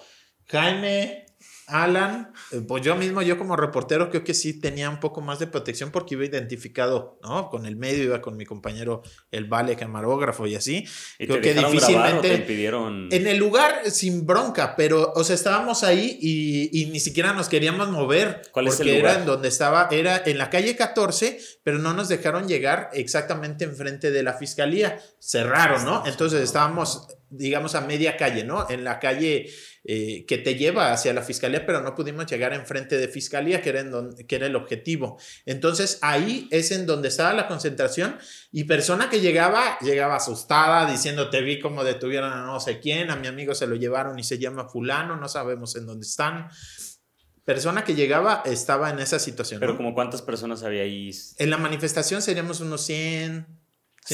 [0.47, 1.25] Jaime,
[1.71, 5.39] Alan, eh, pues yo mismo, yo como reportero, creo que sí tenía un poco más
[5.39, 7.49] de protección porque iba identificado, ¿no?
[7.49, 10.85] Con el medio, iba con mi compañero, el Vale, camarógrafo y así.
[11.19, 12.39] ¿Y creo que difícilmente.
[12.39, 13.09] pidieron...
[13.11, 17.91] En el lugar sin bronca, pero, o sea, estábamos ahí y, ni siquiera nos queríamos
[17.91, 18.43] mover.
[18.53, 19.01] ¿Cuál es el lugar?
[19.01, 23.65] era en donde estaba, era en la calle 14, pero no nos dejaron llegar exactamente
[23.65, 25.01] enfrente de la fiscalía.
[25.21, 26.03] Cerraron, ¿no?
[26.07, 28.69] Entonces estábamos, digamos, a media calle, ¿no?
[28.69, 29.51] En la calle
[29.85, 33.71] eh, que te lleva hacia la fiscalía, pero no pudimos llegar enfrente de fiscalía, que
[33.71, 35.19] era, en que era el objetivo.
[35.47, 38.19] Entonces ahí es en donde estaba la concentración
[38.53, 43.11] y persona que llegaba, llegaba asustada, diciendo, te vi como detuvieron a no sé quién,
[43.11, 46.49] a mi amigo se lo llevaron y se llama fulano, no sabemos en dónde están
[47.45, 49.59] persona que llegaba estaba en esa situación.
[49.59, 51.11] Pero como cuántas personas había ahí?
[51.37, 53.60] En la manifestación seríamos unos 100,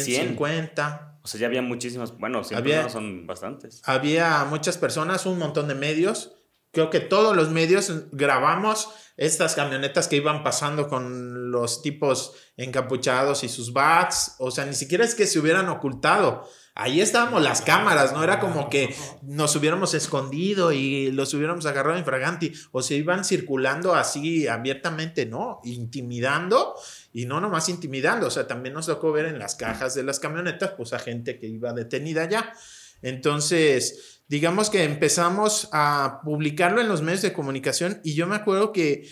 [0.04, 1.20] 150.
[1.22, 3.82] O sea, ya había muchísimas, bueno, siempre son bastantes.
[3.84, 6.32] Había muchas personas, un montón de medios.
[6.72, 13.44] creo que todos los medios grabamos estas camionetas que iban pasando con los tipos encapuchados
[13.44, 16.48] y sus bats, o sea, ni siquiera es que se hubieran ocultado.
[16.78, 21.96] Ahí estábamos las cámaras, no era como que nos hubiéramos escondido y los hubiéramos agarrado
[21.96, 25.60] en fraganti, o se iban circulando así abiertamente, ¿no?
[25.64, 26.74] Intimidando
[27.14, 30.20] y no nomás intimidando, o sea, también nos tocó ver en las cajas de las
[30.20, 32.52] camionetas, pues a gente que iba detenida ya.
[33.00, 38.72] Entonces, digamos que empezamos a publicarlo en los medios de comunicación y yo me acuerdo
[38.72, 39.08] que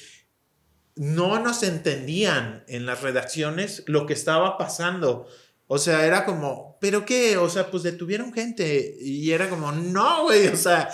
[0.97, 5.27] no nos entendían en las redacciones lo que estaba pasando.
[5.67, 7.39] O sea, era como, ¿pero qué?
[7.39, 10.91] O sea, pues detuvieron gente y era como, no, güey, o sea,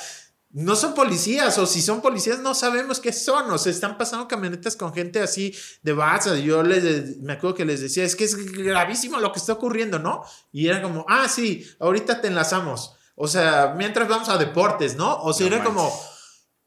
[0.51, 4.29] no son policías o si son policías no sabemos qué son, o sea, están pasando
[4.29, 6.45] camionetas con gente así de base.
[6.45, 9.99] Yo les, me acuerdo que les decía, es que es gravísimo lo que está ocurriendo,
[9.99, 10.23] ¿no?
[10.53, 12.95] Y era como, ah, sí, ahorita te enlazamos.
[13.17, 15.21] O sea, mientras vamos a deportes, ¿no?
[15.23, 15.93] O sea, era como,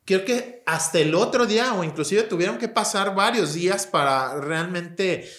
[0.03, 5.31] creo que hasta el otro día o inclusive tuvieron que pasar varios días para realmente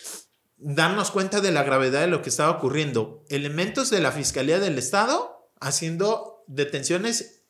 [0.67, 3.23] darnos cuenta de la gravedad de lo que estaba ocurriendo.
[3.29, 7.43] Elementos de la Fiscalía del Estado haciendo detenciones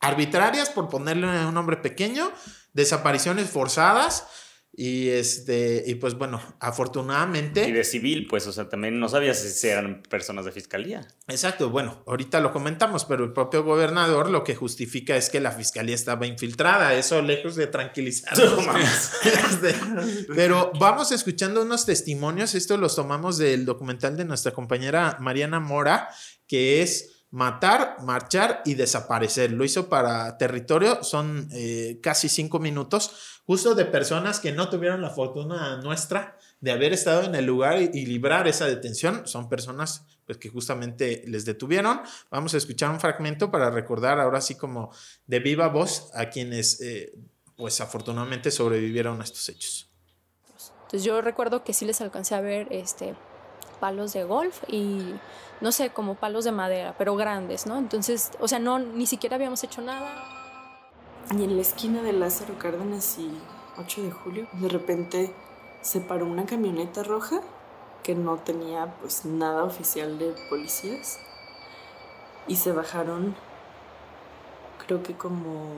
[0.00, 2.32] arbitrarias, por ponerle un nombre pequeño,
[2.72, 4.26] desapariciones forzadas
[4.72, 7.68] y este, y pues bueno, afortunadamente.
[7.68, 11.06] Y de civil, pues, o sea, también no sabías si eran personas de fiscalía.
[11.26, 15.50] Exacto, bueno, ahorita lo comentamos, pero el propio gobernador lo que justifica es que la
[15.50, 18.32] fiscalía estaba infiltrada, eso lejos de tranquilizar.
[20.34, 26.08] Pero vamos escuchando unos testimonios, esto los tomamos del documental de nuestra compañera Mariana Mora,
[26.46, 29.52] que es matar, marchar y desaparecer.
[29.52, 35.02] Lo hizo para territorio, son eh, casi cinco minutos, justo de personas que no tuvieron
[35.02, 39.26] la fortuna nuestra de haber estado en el lugar y, librar esa detención.
[39.26, 42.00] Son personas pues, que justamente les detuvieron.
[42.30, 44.92] Vamos a escuchar un fragmento para recordar ahora sí como
[45.26, 47.12] de viva voz a quienes eh,
[47.56, 49.90] pues afortunadamente sobrevivieron a estos hechos.
[50.82, 53.16] Entonces yo recuerdo que sí les alcancé a ver este,
[53.80, 55.12] palos de golf y
[55.60, 57.78] no sé, como palos de madera, pero grandes, ¿no?
[57.78, 60.39] Entonces, o sea, no, ni siquiera habíamos hecho nada.
[61.32, 63.30] Y en la esquina de Lázaro Cárdenas y
[63.78, 65.32] 8 de julio, de repente
[65.80, 67.40] se paró una camioneta roja
[68.02, 71.20] que no tenía pues nada oficial de policías
[72.48, 73.36] y se bajaron
[74.84, 75.70] creo que como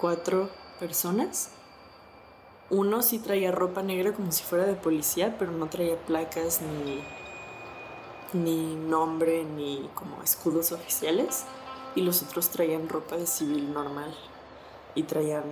[0.00, 0.48] cuatro
[0.80, 1.50] personas.
[2.70, 7.02] Uno sí traía ropa negra como si fuera de policía, pero no traía placas ni
[8.32, 11.44] ni nombre ni como escudos oficiales
[11.94, 14.14] y los otros traían ropa de civil normal
[14.94, 15.44] y traían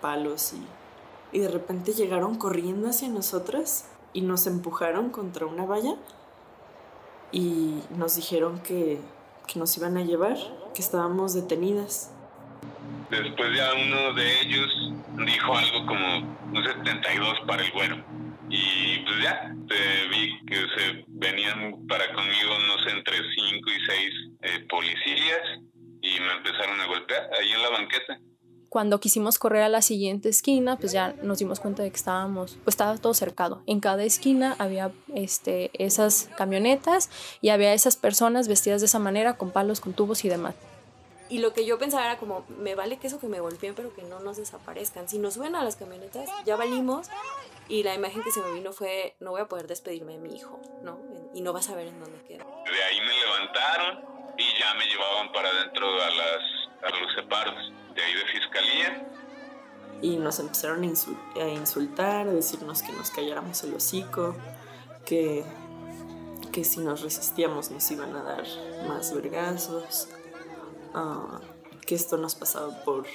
[0.00, 5.96] palos y, y de repente llegaron corriendo hacia nosotras y nos empujaron contra una valla
[7.32, 9.00] y nos dijeron que,
[9.46, 10.36] que nos iban a llevar,
[10.74, 12.10] que estábamos detenidas.
[13.10, 14.92] Después ya uno de ellos
[15.26, 17.96] dijo algo como un 72 para el güero
[18.50, 19.54] y pues ya,
[20.10, 25.42] vi que se venían para conmigo, no sé, entre cinco y seis eh, policías
[26.00, 28.18] y me empezaron a golpear ahí en la banqueta.
[28.68, 32.58] Cuando quisimos correr a la siguiente esquina, pues ya nos dimos cuenta de que estábamos,
[32.64, 33.62] pues estaba todo cercado.
[33.66, 39.38] En cada esquina había este, esas camionetas y había esas personas vestidas de esa manera,
[39.38, 40.54] con palos, con tubos y demás.
[41.30, 43.94] Y lo que yo pensaba era como, me vale que eso que me golpeen, pero
[43.94, 45.08] que no nos desaparezcan.
[45.08, 47.08] Si nos suben a las camionetas, ya valimos.
[47.68, 50.34] Y la imagen que se me vino fue, no voy a poder despedirme de mi
[50.34, 50.98] hijo, ¿no?
[51.34, 52.44] Y no vas a ver en dónde queda.
[52.44, 54.04] De ahí me levantaron
[54.38, 59.08] y ya me llevaban para adentro a, las, a los separos de ahí de fiscalía.
[60.00, 64.34] Y nos empezaron a, a insultar, a decirnos que nos calláramos el hocico,
[65.04, 65.44] que,
[66.52, 68.44] que si nos resistíamos nos iban a dar
[68.86, 70.08] más vergazos
[71.86, 73.06] Que esto nos pasaba por,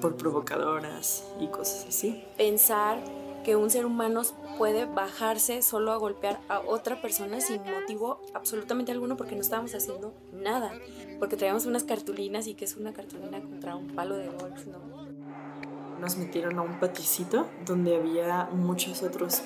[0.00, 2.24] por provocadoras y cosas así.
[2.36, 2.98] Pensar
[3.44, 4.22] que un ser humano
[4.58, 9.72] puede bajarse solo a golpear a otra persona sin motivo absolutamente alguno porque no estábamos
[9.72, 10.72] haciendo nada,
[11.20, 14.78] porque traíamos unas cartulinas y que es una cartulina contra un palo de golf, ¿no?
[16.00, 19.42] Nos metieron a un paticito donde había muchos otros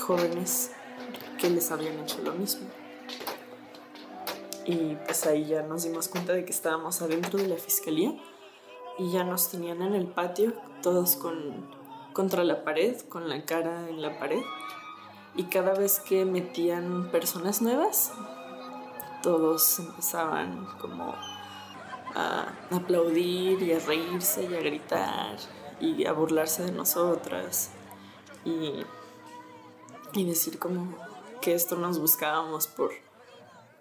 [0.00, 0.72] jóvenes
[1.38, 2.66] que les habían hecho lo mismo
[4.64, 8.14] y pues ahí ya nos dimos cuenta de que estábamos adentro de la fiscalía
[8.98, 13.88] y ya nos tenían en el patio todos con contra la pared, con la cara
[13.90, 14.42] en la pared.
[15.36, 18.12] Y cada vez que metían personas nuevas
[19.20, 21.14] todos empezaban como
[22.14, 25.36] a aplaudir y a reírse y a gritar
[25.80, 27.70] y a burlarse de nosotras
[28.44, 28.84] y,
[30.12, 30.94] y decir como
[31.40, 32.92] que esto nos buscábamos por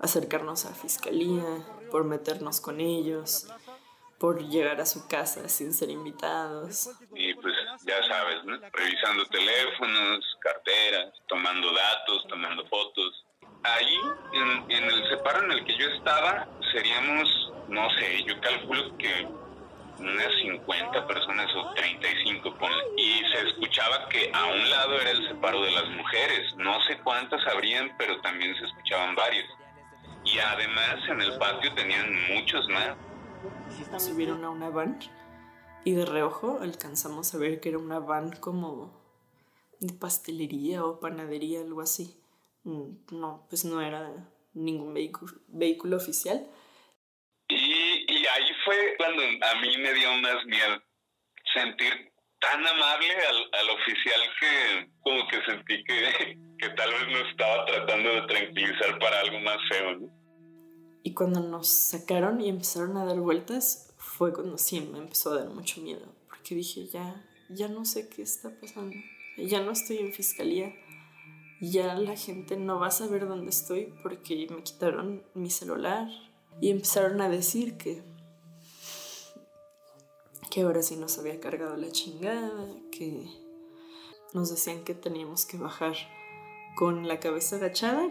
[0.04, 3.48] acercarnos a fiscalía, por meternos con ellos,
[4.20, 6.89] por llegar a su casa sin ser invitados.
[7.16, 7.54] Y pues
[7.86, 8.38] ya sabes.
[8.74, 13.26] Revisando teléfonos, carteras, tomando datos, tomando fotos.
[14.34, 19.26] En, en el separo en el que yo estaba, seríamos, no sé, yo calculo que
[20.00, 22.84] unas 50 personas o 35, ponle.
[22.98, 26.56] Y se escuchaba que a un lado era el separo de las mujeres.
[26.58, 29.46] No sé cuántas habrían, pero también se escuchaban varios.
[30.26, 32.96] Y además en el patio tenían muchos más.
[34.02, 35.00] Subieron a una van
[35.86, 39.02] y de reojo alcanzamos a ver que era una van como
[39.80, 42.18] de pastelería o panadería, algo así.
[42.64, 44.10] Mm, No, pues no era
[44.54, 46.48] ningún vehículo, vehículo oficial.
[47.50, 50.82] Y, y ahí fue cuando a mí me dio más miedo
[51.54, 52.12] sentir
[52.43, 57.65] tan amable al, al oficial que como que sentí que, que tal vez nos estaba
[57.65, 59.99] tratando de tranquilizar para algo más feo.
[59.99, 60.23] ¿no?
[61.03, 65.39] Y cuando nos sacaron y empezaron a dar vueltas, fue cuando sí me empezó a
[65.39, 66.15] dar mucho miedo.
[66.29, 68.95] Porque dije, ya, ya no sé qué está pasando.
[69.38, 70.73] Ya no estoy en fiscalía.
[71.60, 76.08] Ya la gente no va a saber dónde estoy porque me quitaron mi celular.
[76.62, 78.03] Y empezaron a decir que,
[80.54, 83.26] que ahora sí nos había cargado la chingada, que
[84.34, 85.96] nos decían que teníamos que bajar
[86.76, 88.08] con la cabeza agachada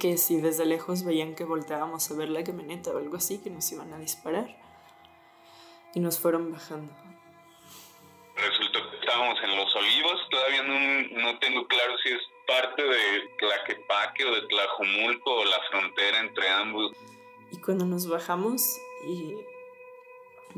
[0.00, 3.48] que si desde lejos veían que volteábamos a ver la camioneta o algo así, que
[3.48, 4.48] nos iban a disparar.
[5.94, 6.92] Y nos fueron bajando.
[8.34, 13.28] Resultó que estábamos en Los Olivos, todavía no, no tengo claro si es parte de
[13.38, 16.92] Tlaquepaque o de Tlajumulco o la frontera entre ambos.
[17.52, 18.62] Y cuando nos bajamos
[19.06, 19.34] y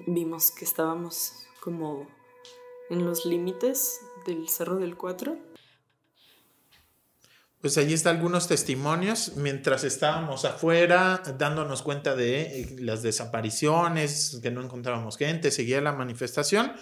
[0.07, 2.09] vimos que estábamos como
[2.91, 5.39] en los límites del Cerro del Cuatro,
[7.61, 9.37] Pues allí están algunos testimonios.
[9.37, 15.93] Mientras estábamos afuera dándonos cuenta de eh, las desapariciones, que no encontrábamos gente, seguía la
[15.93, 16.73] manifestación,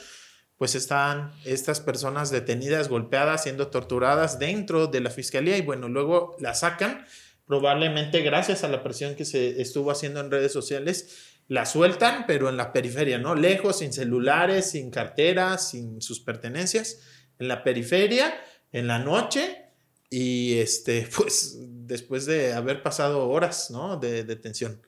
[0.56, 6.36] pues estaban estas personas detenidas, golpeadas, siendo torturadas dentro de la fiscalía y bueno, luego
[6.40, 7.06] la sacan,
[7.46, 12.50] probablemente gracias a la presión que se estuvo haciendo en redes sociales, la sueltan, pero
[12.50, 13.34] en la periferia, ¿no?
[13.34, 17.00] Lejos, sin celulares, sin carteras, sin sus pertenencias,
[17.38, 18.38] en la periferia,
[18.70, 19.64] en la noche
[20.10, 23.96] y este, pues después de haber pasado horas, ¿no?
[23.96, 24.82] De detención.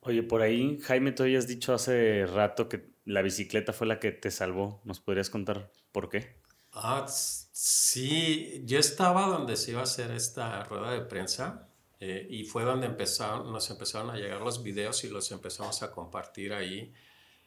[0.00, 4.12] Oye, por ahí, Jaime, tú habías dicho hace rato que la bicicleta fue la que
[4.12, 4.82] te salvó.
[4.84, 6.36] ¿Nos podrías contar por qué?
[6.72, 11.67] Ah, sí, yo estaba donde se iba a hacer esta rueda de prensa
[12.00, 15.90] eh, y fue donde empezaron, nos empezaron a llegar los videos y los empezamos a
[15.90, 16.92] compartir ahí.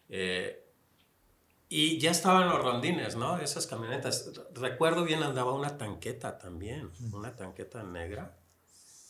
[0.09, 0.67] Eh,
[1.69, 3.37] y ya estaban los rondines, ¿no?
[3.37, 4.29] Esas camionetas.
[4.53, 8.37] Recuerdo bien, andaba una tanqueta también, una tanqueta negra.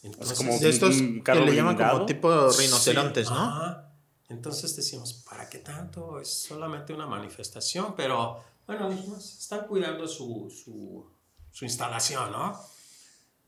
[0.03, 3.39] Entonces, como De estos que le llaman como tipo rinocerontes, Sí, ¿no?
[3.39, 3.87] ajá.
[4.29, 6.19] Entonces decíamos, ¿para qué tanto?
[6.19, 11.11] Es solamente una manifestación, pero bueno, dijimos, están cuidando su, su,
[11.51, 12.57] su instalación, ¿no?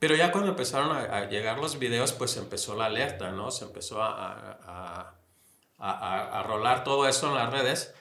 [0.04, 3.52] Pero ya cuando empezaron a, a llegar los videos, pues empezó la alerta, ¿no?
[3.52, 5.16] Se empezó a, a,
[5.78, 7.94] a, a- a rolar todo eso en las redes.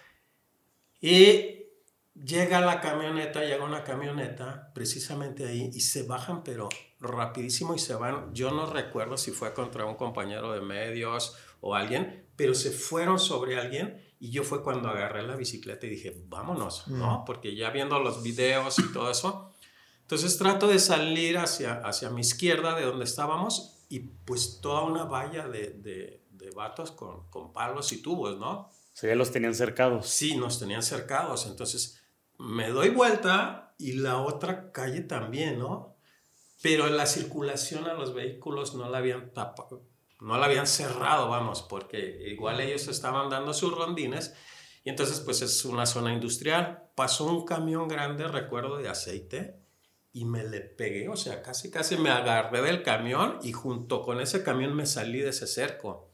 [1.00, 1.66] Y
[2.14, 7.94] llega la camioneta, llega una camioneta precisamente ahí y se bajan, pero rapidísimo y se
[7.94, 8.34] van.
[8.34, 13.20] Yo no recuerdo si fue contra un compañero de medios o alguien, pero se fueron
[13.20, 17.22] sobre alguien y yo fue cuando agarré la bicicleta y dije, vámonos, ¿no?
[17.24, 19.51] Porque ya viendo los videos y todo eso.
[20.12, 25.04] Entonces trato de salir hacia, hacia mi izquierda de donde estábamos y pues toda una
[25.04, 28.68] valla de, de, de vatos con, con palos y tubos, ¿no?
[28.92, 30.06] Sea, ya los tenían cercados.
[30.06, 31.46] Sí, nos tenían cercados.
[31.46, 32.02] Entonces
[32.36, 35.96] me doy vuelta y la otra calle también, ¿no?
[36.60, 39.82] Pero la circulación a los vehículos no la habían tapado,
[40.20, 44.34] no la habían cerrado, vamos, porque igual ellos estaban dando sus rondines
[44.84, 46.90] y entonces pues es una zona industrial.
[46.94, 49.61] Pasó un camión grande, recuerdo, de aceite
[50.12, 54.20] y me le pegué, o sea, casi casi me agarré del camión y junto con
[54.20, 56.12] ese camión me salí de ese cerco.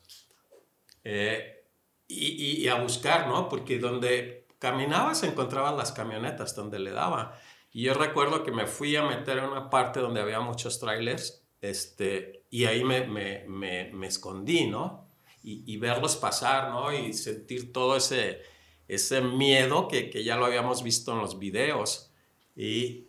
[1.05, 1.65] Eh,
[2.07, 3.49] y, y- a buscar, ¿no?
[3.49, 7.39] Porque donde caminaba se encontraban las camionetas donde le daba.
[7.71, 11.44] Y yo recuerdo que me fui a meter en una parte donde había muchos trailers,
[11.61, 15.09] este, y ahí me, me, me, me escondí, ¿no?
[15.42, 16.92] Y, y verlos pasar, ¿no?
[16.92, 18.42] Y sentir todo ese,
[18.88, 22.13] ese miedo que, que ya lo habíamos visto en los videos.
[22.57, 23.08] Y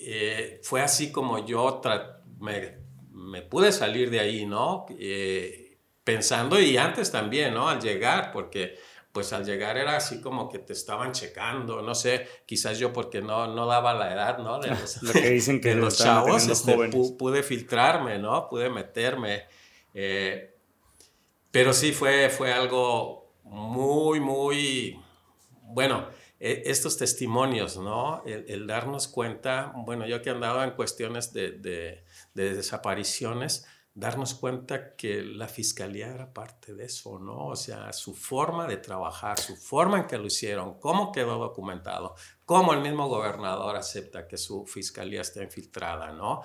[0.00, 1.80] eh, fue así como yo
[2.40, 2.78] me,
[3.10, 4.86] me pude salir de ahí, ¿no?
[4.90, 7.68] Eh, pensando y antes también, ¿no?
[7.68, 8.78] Al llegar, porque
[9.12, 13.20] pues al llegar era así como que te estaban checando, no sé, quizás yo porque
[13.20, 14.60] no, no daba la edad, ¿no?
[14.60, 16.76] De los, Lo que dicen que de lo los chavos, este,
[17.18, 18.48] pude filtrarme, ¿no?
[18.48, 19.46] Pude meterme.
[19.94, 20.54] eh,
[21.50, 25.00] pero sí fue, fue algo muy, muy,
[25.62, 26.08] bueno,
[26.40, 28.22] estos testimonios, ¿no?
[28.24, 34.94] El, darnos cuenta, bueno, yo que andaba en cuestiones de, de, de, desapariciones, darnos cuenta
[34.94, 37.48] que la fiscalía era parte de eso, ¿no?
[37.48, 42.14] O sea, su forma de trabajar, su forma en que lo hicieron, cómo quedó documentado,
[42.44, 46.42] cómo el mismo gobernador acepta que su fiscalía está infiltrada, ¿no?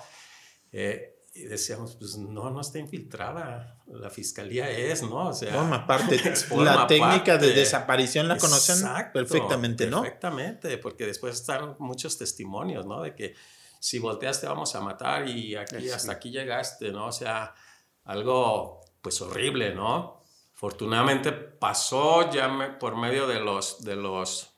[0.72, 3.80] Eh, y decíamos, pues no, no está infiltrada.
[3.88, 5.30] La fiscalía es, ¿no?
[5.30, 6.22] O sea, forma parte.
[6.58, 10.04] la técnica de desaparición la conocen perfectamente, ¿no?
[10.04, 13.02] Perfectamente, porque después están muchos testimonios, ¿no?
[13.02, 13.34] De que
[13.80, 17.08] si volteas te vamos a matar y aquí hasta aquí llegaste, ¿no?
[17.08, 17.56] O sea,
[18.04, 20.22] algo pues horrible, ¿no?
[20.54, 24.52] Afortunadamente pasó ya por medio de los, de los,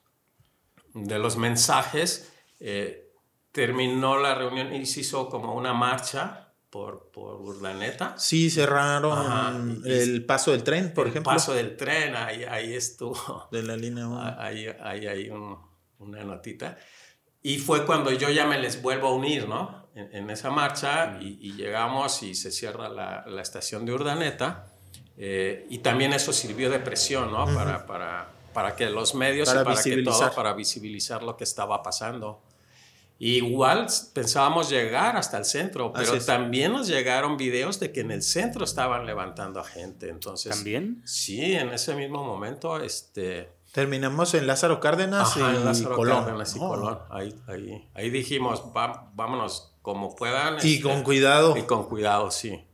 [0.93, 3.13] de los mensajes, eh,
[3.53, 6.44] terminó la reunión y se hizo como una marcha
[6.76, 8.15] por, por Urdaneta.
[8.17, 11.32] Sí, cerraron el paso del tren, por ejemplo.
[11.32, 13.47] El paso del tren, ahí, ahí estuvo.
[13.49, 14.36] De la línea 1.
[14.38, 14.67] Ahí
[15.07, 15.30] hay
[15.99, 16.78] una notita.
[17.41, 19.88] Y fue cuando yo ya me les vuelvo a unir, ¿no?
[19.95, 24.73] En, esa marcha y, llegamos y se cierra la, la estación de Urdaneta.
[25.15, 27.45] Eh, y también eso sirvió de presión, ¿no?
[27.55, 31.45] para, para, para, que los medios para y para que todo, para visibilizar lo que
[31.45, 32.41] estaba pasando.
[33.18, 38.22] Igual pensábamos llegar hasta el centro, pero también nos llegaron videos de que en el
[38.22, 40.09] centro estaban levantando a gente.
[40.09, 41.01] Entonces, ¿También?
[41.05, 43.49] Sí, en ese mismo momento, este...
[43.72, 46.24] Terminamos en Lázaro Cárdenas y Lázaro Colón.
[46.24, 46.99] Cárdenas y Colón.
[47.09, 50.57] Ahí, ahí, ahí dijimos, vámonos como puedan.
[50.63, 51.57] Y con este, cuidado.
[51.57, 52.66] Y con cuidado, sí.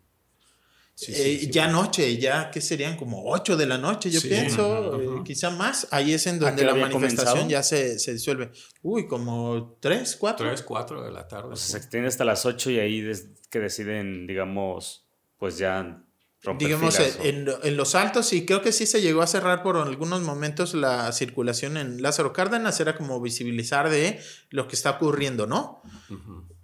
[1.07, 5.49] Eh, ya noche, ya que serían como 8 de la noche, yo pienso, eh, quizá
[5.49, 5.87] más.
[5.89, 8.51] Ahí es en donde la manifestación ya se, se, disuelve.
[8.83, 10.47] Uy, como 3, 4.
[10.47, 11.55] 3, 4 de la tarde.
[11.55, 13.11] se extiende hasta las 8 y ahí
[13.49, 16.03] que deciden, digamos, pues ya
[16.43, 19.77] romper Digamos, en, en, los altos, y creo que sí se llegó a cerrar por
[19.77, 25.47] algunos momentos la circulación en Lázaro Cárdenas, era como visibilizar de lo que está ocurriendo,
[25.47, 25.81] ¿no?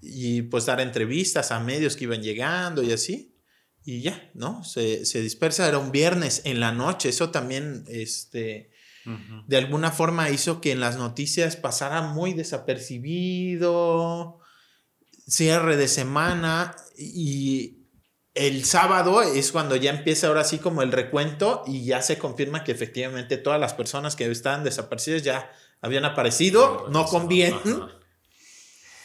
[0.01, 3.36] Y pues dar entrevistas a medios que iban llegando y así
[3.87, 4.65] y ya, ¿no?
[4.65, 8.69] Se, dispersa, era un viernes en la noche, eso también, este,
[9.47, 14.41] de alguna forma hizo que en las noticias pasara muy desapercibido,
[15.25, 17.85] cierre de semana y
[18.33, 22.65] el sábado es cuando ya empieza ahora sí como el recuento y ya se confirma
[22.65, 27.55] que efectivamente todas las personas que estaban desaparecidas ya habían aparecido, no con bien,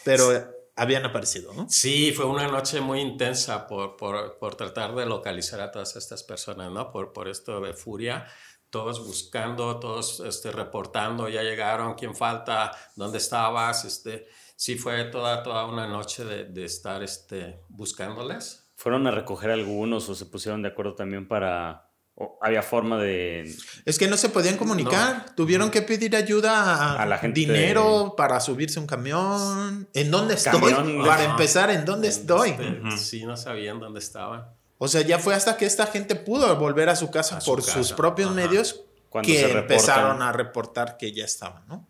[0.04, 1.68] pero habían aparecido, ¿no?
[1.68, 6.22] Sí, fue una noche muy intensa por, por, por, tratar de localizar a todas estas
[6.22, 6.90] personas, ¿no?
[6.90, 8.26] Por, por esto de furia,
[8.70, 15.42] todos buscando, todos este, reportando, ya llegaron, quién falta, dónde estabas, este, sí fue toda,
[15.42, 18.72] toda una noche de, de estar este, buscándoles.
[18.76, 21.91] ¿Fueron a recoger algunos o se pusieron de acuerdo también para
[22.40, 23.54] había forma de...
[23.84, 27.40] Es que no se podían comunicar, tuvieron que pedir ayuda a, la gente.
[27.40, 29.88] Dinero para subirse un camión.
[29.94, 30.72] ¿En dónde estoy?
[31.06, 32.54] Para empezar, ¿en dónde estoy?
[32.96, 34.44] Sí, no sabían dónde estaban.
[34.78, 37.92] O sea, ya fue hasta que esta gente pudo volver a su casa por sus
[37.92, 38.84] propios medios
[39.22, 41.88] que empezaron a reportar que ya estaban, ¿no?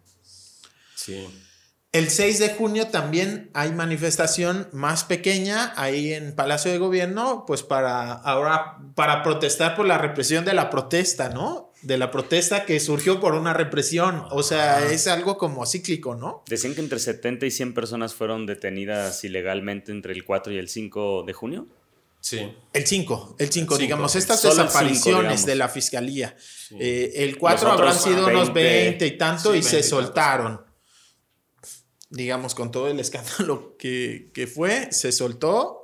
[0.95, 1.29] Sí.
[1.93, 7.63] El 6 de junio también hay manifestación más pequeña ahí en Palacio de Gobierno, pues
[7.63, 11.71] para ahora, para protestar por la represión de la protesta, ¿no?
[11.83, 14.25] De la protesta que surgió por una represión.
[14.31, 16.43] O sea, es algo como cíclico, ¿no?
[16.47, 20.71] Decían que entre 70 y 100 personas fueron detenidas ilegalmente entre el 4 y el
[20.71, 21.67] 5 de junio.
[22.21, 22.57] Sí.
[22.73, 26.37] El 5, el 5, digamos, estas desapariciones de la fiscalía.
[26.81, 30.72] Eh, el 4 habrán sido unos 20 y tanto y se soltaron
[32.13, 35.79] digamos, con todo el escándalo que, fue, se soltó.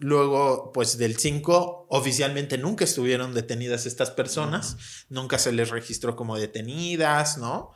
[0.00, 6.36] Luego, pues del 5, oficialmente nunca estuvieron detenidas estas personas, nunca se les registró como
[6.36, 7.72] detenidas, ¿no?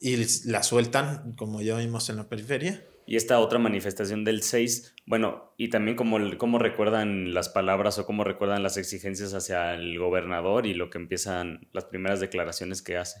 [0.00, 0.16] Y
[0.46, 2.84] las sueltan, como ya vimos en la periferia.
[3.06, 8.06] Y esta otra manifestación del 6, bueno, y también como, cómo recuerdan las palabras o
[8.06, 12.96] cómo recuerdan las exigencias hacia el gobernador y lo que empiezan las primeras declaraciones que
[12.96, 13.20] hace.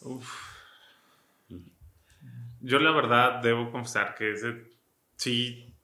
[0.00, 0.51] Uf.
[2.62, 4.72] Yo la verdad debo confesar que ese
[5.16, 5.74] sí,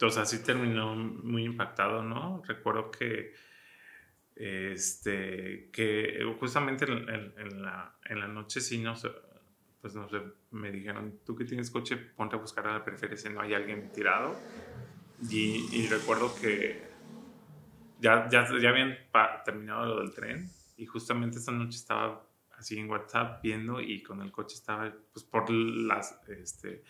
[0.00, 2.42] o sea, sí terminó muy impactado, ¿no?
[2.46, 3.34] Recuerdo que,
[4.34, 9.06] este, que justamente en, la, en la noche sí nos,
[9.80, 13.16] pues no sé, me dijeron, tú que tienes coche, ponte a buscar a la periferia
[13.16, 14.34] si no hay alguien tirado.
[15.30, 16.82] Y, recuerdo que
[18.00, 18.96] ya, ya, ya habían
[19.44, 22.27] terminado lo del tren y justamente esa noche estaba
[22.58, 26.82] así en WhatsApp viendo y con el coche estaba pues por las, este,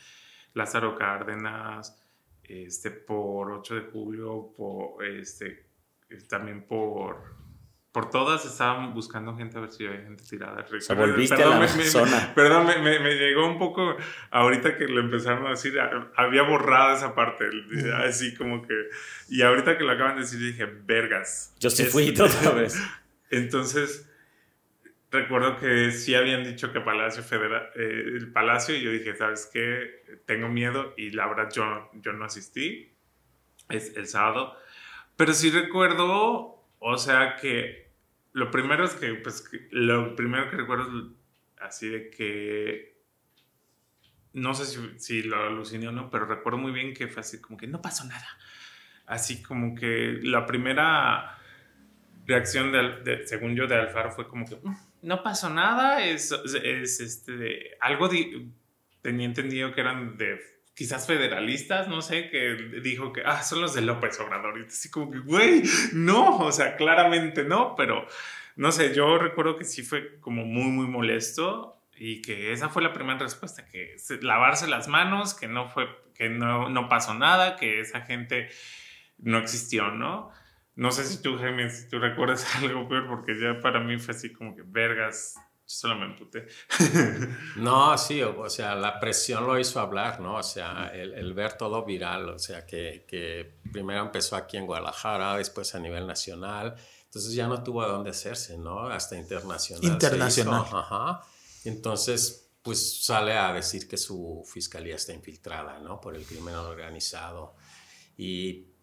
[0.55, 2.03] Lázaro Cárdenas,
[2.43, 5.67] este, por 8 de julio, por, este,
[6.29, 7.37] también por,
[7.93, 10.65] por todas estaban buscando gente a ver si había gente tirada.
[10.71, 13.97] O sea, volviste a la me, me- perdón, me, llegó un poco,
[14.31, 17.45] ahorita que lo empezaron a decir, a- había borrado esa parte,
[18.07, 18.75] así como que,
[19.29, 21.55] y ahorita que lo acaban de decir dije, vergas.
[21.59, 22.81] Yo sí fui otra vez.
[23.31, 24.08] Entonces,
[25.11, 29.49] recuerdo que sí habían dicho que Palacio Federal, eh, el Palacio, y yo dije, ¿sabes
[29.53, 30.21] qué?
[30.27, 32.95] Tengo miedo, y la verdad yo, yo no asistí
[33.71, 34.57] es el sábado.
[35.17, 37.91] Pero sí recuerdo, o sea que
[38.33, 41.05] lo primero es que, pues, que- lo primero que recuerdo es
[41.63, 42.99] así de que,
[44.33, 47.41] no sé si, si lo aluciné o no, pero recuerdo muy bien que fue así
[47.41, 48.27] como que no pasó nada.
[49.07, 51.39] Así como que la primera
[52.27, 56.33] reacción, de, de- según yo, de Alfaro fue como que "Mm, no pasó nada, es,
[56.63, 58.09] es, este, algo,
[59.03, 60.39] tenía entendido que eran de
[60.75, 64.61] quizás federalistas, no sé, que dijo que, ah, son los de López Obrador.
[64.61, 68.07] Y así como que, güey, no, o sea, claramente no, pero
[68.57, 72.83] no sé, yo recuerdo que sí fue como muy, muy molesto y que esa fue
[72.83, 77.13] la primera respuesta, que se- lavarse las manos, que no fue, que no, no pasó
[77.15, 78.49] nada, que esa gente
[79.19, 80.31] no existió, ¿no?
[80.79, 84.15] No sé si tú, Jaime, si tú recuerdas algo peor, porque ya para mí fue
[84.15, 86.47] así como que, vergas, yo solo me emputé.
[87.57, 90.37] No, sí, o, o sea, la presión lo hizo hablar, ¿no?
[90.37, 94.67] O sea, el, el ver todo viral, o sea, que, que primero empezó aquí en
[94.67, 96.77] Guadalajara, después a nivel nacional,
[97.07, 98.87] entonces ya no tuvo a dónde hacerse, ¿no?
[98.87, 99.83] Hasta internacional.
[99.83, 100.65] se Internacional.
[100.65, 101.23] hizo, Ajá.
[101.65, 106.01] Entonces, pues sale a decir que su fiscalía está infiltrada, ¿no?
[106.01, 107.57] Por el crimen organizado.
[108.17, 108.78] Y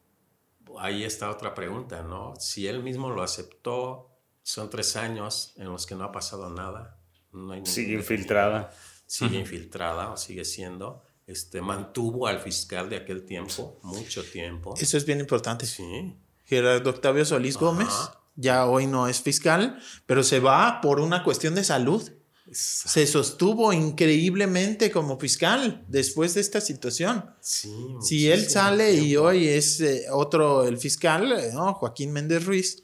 [0.80, 2.34] ahí está otra pregunta, ¿no?
[2.40, 4.10] Si él mismo lo aceptó,
[4.44, 6.98] son tres años en los que no ha pasado nada.
[7.32, 8.72] No hay Sigue infiltrada.
[9.06, 11.04] sigue infiltrada o sigue siendo.
[11.28, 14.76] Este, mantuvo al fiscal de aquel tiempo, mucho tiempo.
[14.78, 15.66] Eso es bien importante.
[15.66, 16.16] Sí.
[16.44, 17.90] Gerardo Octavio Solís Gómez,
[18.36, 22.12] ya hoy no es fiscal, pero se va por una cuestión de salud.
[22.52, 27.26] Se sostuvo increíblemente como fiscal después de esta situación.
[27.42, 31.74] Sí, Si él sale y hoy es eh, otro el fiscal, eh, ¿no?
[31.74, 32.84] Joaquín Méndez Ruiz,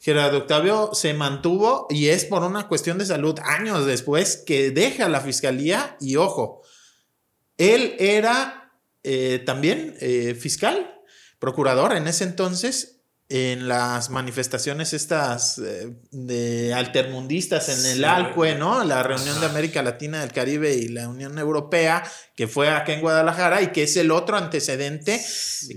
[0.00, 5.08] Gerardo Octavio se mantuvo y es por una cuestión de salud años después que deja
[5.10, 6.62] la fiscalía y ojo,
[7.58, 8.72] él era
[9.02, 10.98] eh, también eh, fiscal,
[11.38, 12.99] procurador en ese entonces
[13.32, 18.04] en las manifestaciones estas eh, de altermundistas en el Sí.
[18.04, 18.82] Alcue, ¿no?
[18.82, 22.02] La reunión de América Latina del Caribe y la Unión Europea,
[22.34, 25.24] que fue acá en Guadalajara y que es el otro antecedente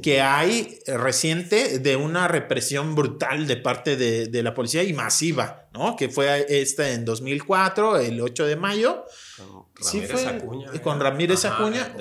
[0.01, 4.93] que hay eh, reciente de una represión brutal de parte de, de la policía y
[4.93, 5.95] masiva, ¿no?
[5.95, 9.05] Que fue esta en 2004, el 8 de mayo,
[9.37, 10.71] Con Sí, Ramírez fue Acuña.
[10.81, 11.03] con ¿eh?
[11.03, 11.93] Ramírez Ajá, Acuña.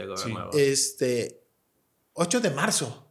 [0.55, 1.43] este,
[2.15, 3.02] 8 de marzo.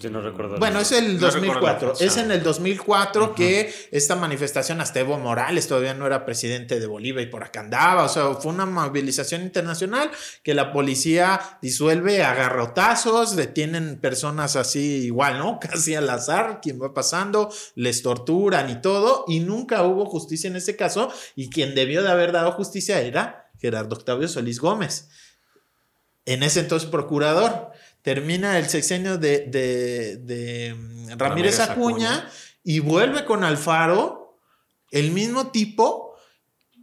[0.00, 0.58] Yo no recuerdo.
[0.58, 1.94] Bueno, es el No recuerdo la 2004.
[1.94, 2.04] fecha.
[2.04, 6.86] Es en el 2004 que esta manifestación, hasta Evo Morales todavía no era presidente de
[6.86, 8.02] Bolivia y por acá andaba.
[8.02, 10.10] O sea, fue una movilización internacional
[10.42, 15.60] que la policía disuelve a garrotazos, detienen personas así igual, ¿no?
[15.62, 19.24] Casi al azar, quien va pasando, les torturan y todo.
[19.28, 21.12] Y nunca hubo justicia en ese caso.
[21.36, 25.08] Y quien debió de haber dado justicia era Gerardo Octavio Solís Gómez.
[26.26, 27.70] En ese entonces procurador.
[28.04, 32.30] Termina el sexenio de, de- de, mm, Ramírez, Ramírez Acuña, Acuña.
[32.62, 34.38] y vuelve con Alfaro,
[34.90, 36.14] el mismo tipo,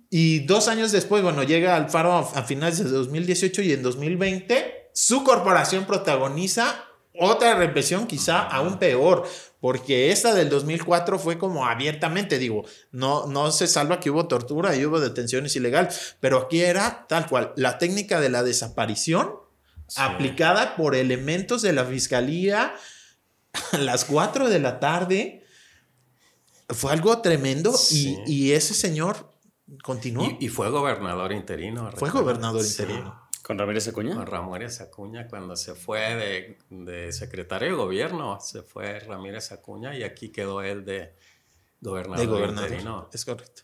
[0.09, 4.89] y dos años después, bueno, llega Alfaro a, a finales de 2018 y en 2020
[4.95, 9.23] su corporación protagoniza otra represión quizá aún peor,
[9.59, 14.75] porque esta del 2004 fue como abiertamente, digo, no, no se salva que hubo tortura
[14.75, 19.33] y hubo detenciones ilegales, pero aquí era tal cual, la técnica de la desaparición
[19.97, 22.73] aplicada por elementos de la fiscalía
[23.71, 25.45] a las 4 de la tarde.
[26.69, 28.17] Fue algo tremendo Sí.
[28.25, 29.29] y, y ese señor
[29.83, 30.25] continuó.
[30.39, 31.81] Y, y fue gobernador interino.
[31.91, 32.21] Fue recuerdo.
[32.21, 32.81] gobernador Sí.
[32.83, 33.21] interino.
[33.43, 34.15] ¿Con Ramírez Acuña?
[34.15, 39.97] Con Ramírez Acuña, cuando se fue de, de secretario de gobierno, se fue Ramírez Acuña
[39.97, 41.15] y aquí quedó él de
[41.81, 42.69] gobernador, de gobernador.
[42.69, 43.09] interino.
[43.11, 43.63] Es correcto.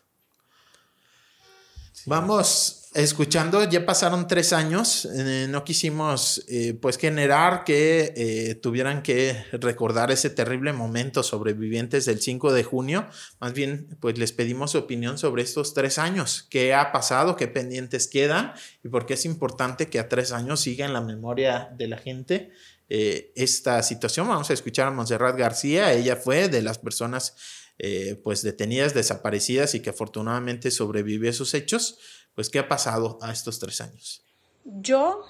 [2.06, 9.02] Vamos escuchando, ya pasaron tres años, eh, no quisimos eh, pues generar que eh, tuvieran
[9.02, 13.08] que recordar ese terrible momento sobrevivientes del 5 de junio,
[13.40, 17.48] más bien pues les pedimos su opinión sobre estos tres años, qué ha pasado, qué
[17.48, 21.70] pendientes quedan y por qué es importante que a tres años siga en la memoria
[21.76, 22.50] de la gente
[22.90, 24.26] eh, esta situación.
[24.28, 27.34] Vamos a escuchar a Montserrat García, ella fue de las personas
[27.78, 31.98] eh, pues detenidas, desaparecidas y que afortunadamente sobrevivió a esos hechos,
[32.38, 34.22] pues ¿qué ha pasado a estos tres años?
[34.64, 35.24] Yo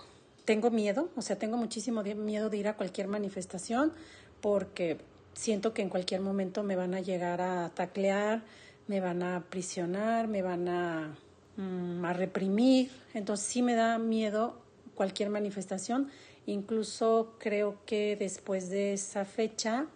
[0.44, 3.94] tengo miedo, o sea, tengo muchísimo miedo de ir a cualquier manifestación
[4.42, 4.98] porque
[5.32, 8.42] siento que en cualquier momento me van a llegar a taclear,
[8.88, 11.16] me van a prisionar, me van a,
[11.56, 12.90] mm, a reprimir.
[13.14, 14.60] Entonces sí me da miedo
[14.94, 16.10] cualquier manifestación.
[16.44, 19.86] Incluso creo que después de esa fecha,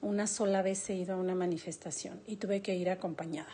[0.00, 3.52] una sola vez he ido a una manifestación y tuve que ir acompañada.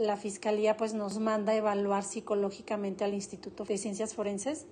[0.00, 4.64] La fiscalía pues nos manda a evaluar psicológicamente al Instituto de Ciencias Forenses.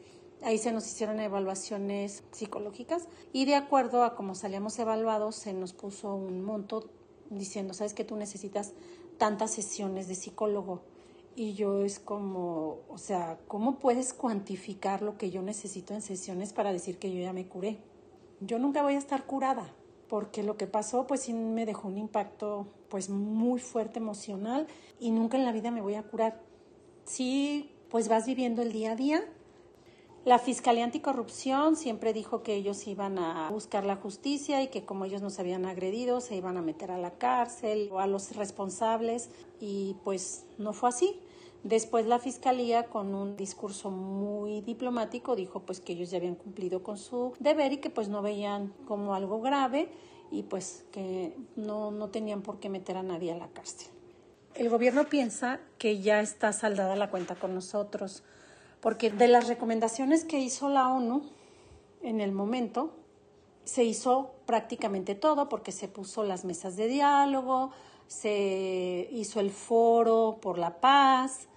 [0.43, 5.75] Ahí se nos hicieron evaluaciones psicológicas y de acuerdo a cómo salíamos evaluados se nos
[5.75, 6.89] puso un monto
[7.29, 8.73] diciendo, sabes que tú necesitas
[9.19, 10.81] tantas sesiones de psicólogo.
[11.37, 16.55] Y yo es como, o sea, ¿cómo puedes cuantificar lo que yo necesito en sesiones
[16.55, 17.77] para decir que yo ya me curé?
[18.41, 19.75] Yo nunca voy a estar curada,
[20.09, 24.67] porque lo que pasó pues sí me dejó un impacto pues muy fuerte emocional
[24.99, 26.41] y nunca en la vida me voy a curar.
[27.05, 29.25] Sí, pues vas viviendo el día a día.
[30.25, 35.05] La Fiscalía Anticorrupción siempre dijo que ellos iban a buscar la justicia y que como
[35.05, 39.31] ellos nos habían agredido se iban a meter a la cárcel o a los responsables
[39.61, 41.21] y pues no fue así.
[41.65, 46.83] Después la fiscalía, con un discurso muy diplomático, dijo pues que ellos ya habían cumplido
[46.83, 49.89] con su deber y que pues no veían como algo grave
[50.31, 53.89] y pues que no, no tenían por qué meter a nadie a la cárcel.
[54.55, 58.23] El gobierno piensa que ya está saldada la cuenta con nosotros,
[58.81, 61.23] porque de las recomendaciones que hizo la ONU
[62.03, 62.93] en el momento,
[63.65, 67.71] se hizo prácticamente todo, porque se puso las mesas de diálogo,
[68.07, 71.48] se hizo el foro por la paz,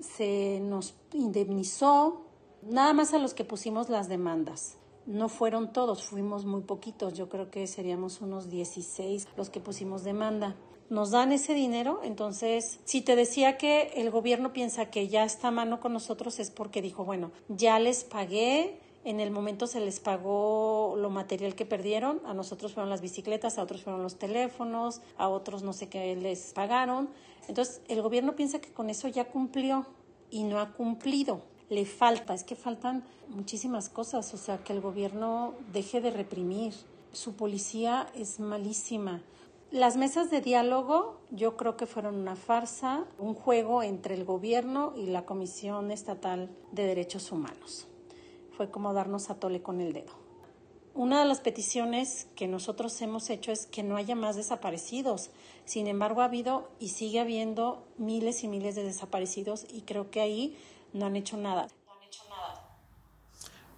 [0.00, 2.22] se nos indemnizó,
[2.62, 4.76] nada más a los que pusimos las demandas.
[5.06, 10.04] No fueron todos, fuimos muy poquitos, yo creo que seríamos unos 16 los que pusimos
[10.04, 10.56] demanda.
[10.88, 15.48] Nos dan ese dinero, entonces si te decía que el gobierno piensa que ya está
[15.48, 19.80] a mano con nosotros es porque dijo, bueno, ya les pagué, en el momento se
[19.80, 24.16] les pagó lo material que perdieron, a nosotros fueron las bicicletas, a otros fueron los
[24.16, 27.08] teléfonos, a otros no sé qué les pagaron.
[27.48, 29.86] Entonces el gobierno piensa que con eso ya cumplió
[30.30, 31.42] y no ha cumplido.
[31.68, 36.74] Le falta, es que faltan muchísimas cosas, o sea, que el gobierno deje de reprimir.
[37.12, 39.22] Su policía es malísima.
[39.70, 44.92] Las mesas de diálogo yo creo que fueron una farsa, un juego entre el gobierno
[44.96, 47.86] y la Comisión Estatal de Derechos Humanos
[48.60, 50.19] fue como darnos a tole con el dedo.
[50.94, 55.30] Una de las peticiones que nosotros hemos hecho es que no haya más desaparecidos.
[55.64, 60.20] Sin embargo, ha habido y sigue habiendo miles y miles de desaparecidos y creo que
[60.20, 60.58] ahí
[60.92, 61.68] no han hecho nada.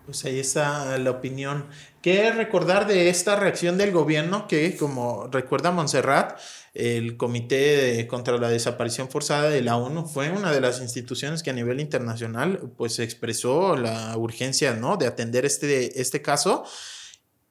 [0.06, 1.66] Pues ahí está la opinión.
[2.00, 6.40] ¿Qué recordar de esta reacción del gobierno que, como recuerda Montserrat,
[6.74, 11.50] el Comité contra la Desaparición Forzada de la ONU fue una de las instituciones que
[11.50, 14.96] a nivel internacional pues expresó la urgencia ¿no?
[14.96, 16.64] de atender este, este caso.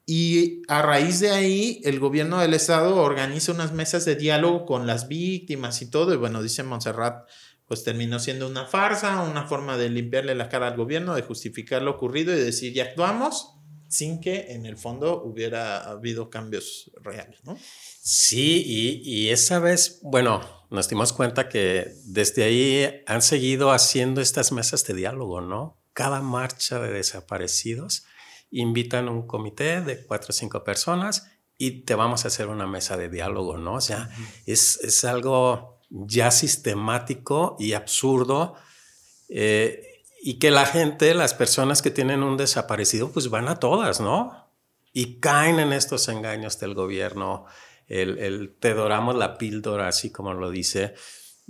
[0.04, 4.86] Y a raíz de ahí, el gobierno del estado organiza unas mesas de diálogo con
[4.86, 6.12] las víctimas y todo.
[6.12, 7.28] Y bueno, dice Montserrat,
[7.66, 11.82] pues terminó siendo una farsa, una forma de limpiarle la cara al gobierno, de justificar
[11.82, 13.54] lo ocurrido y decir, ya actuamos,
[13.88, 17.56] sin que en el fondo hubiera habido cambios reales, ¿no?
[18.02, 24.20] Sí, y, y, esa vez, bueno, nos dimos cuenta que desde ahí han seguido haciendo
[24.20, 25.78] estas mesas de diálogo, ¿no?
[25.92, 28.04] Cada marcha de desaparecidos
[28.52, 31.28] invitan un comité de cuatro o cinco personas
[31.58, 33.74] y te vamos a hacer una mesa de diálogo, ¿no?
[33.74, 34.10] O sea,
[34.46, 38.54] es, es, algo ya sistemático y absurdo.
[39.28, 44.00] Eh, y que la gente, las personas que tienen un desaparecido, pues van a todas,
[44.00, 44.50] ¿no?
[44.92, 47.46] Y caen en estos engaños del gobierno
[47.88, 50.94] el, te doramos la píldora, así como lo dice,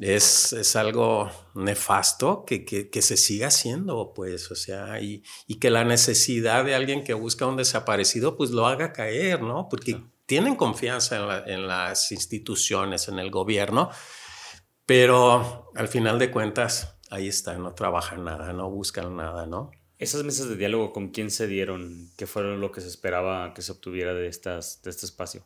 [0.02, 5.70] es, es algo nefasto que, que, se siga haciendo, pues, o sea, y, y, que
[5.70, 9.68] la necesidad de alguien que busca un desaparecido, pues lo haga caer, ¿no?
[9.68, 13.90] Porque tienen confianza en, en las instituciones, en el gobierno,
[14.86, 19.70] pero al final de cuentas, ahí está, no trabajan nada, no buscan nada, ¿no?
[19.98, 22.10] Esas mesas de diálogo, ¿con quién se dieron?
[22.16, 25.44] ¿Qué fueron lo que se esperaba que se obtuviera de, estas, de este espacio?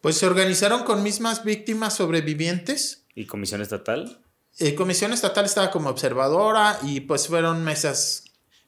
[0.00, 3.04] Pues se organizaron con mismas víctimas sobrevivientes.
[3.18, 4.20] ¿Y comisión estatal?
[4.60, 8.22] Eh, comisión estatal estaba como observadora y pues fueron mesas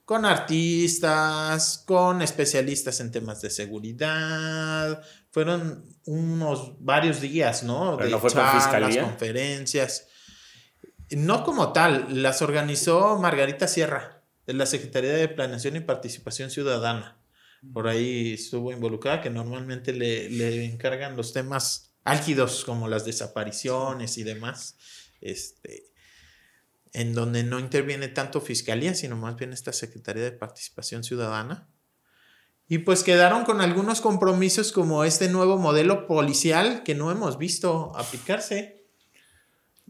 [0.04, 5.02] con artistas, con especialistas en temas de seguridad.
[5.30, 7.96] Fueron unos varios días, ¿no?
[7.96, 9.04] Pero de no fue fiscalía.
[9.04, 10.08] conferencias.
[11.10, 17.20] No como tal, las organizó Margarita Sierra, de la Secretaría de Planeación y Participación Ciudadana
[17.72, 24.18] por ahí estuvo involucrada, que normalmente le, le, encargan los temas álgidos como las desapariciones
[24.18, 24.76] y demás,
[25.20, 25.84] este,
[26.92, 31.68] en donde no interviene tanto fiscalía, sino más bien esta Secretaría de Participación Ciudadana.
[32.68, 37.92] Y pues quedaron con algunos compromisos como este nuevo modelo policial que no hemos visto
[37.96, 38.86] aplicarse.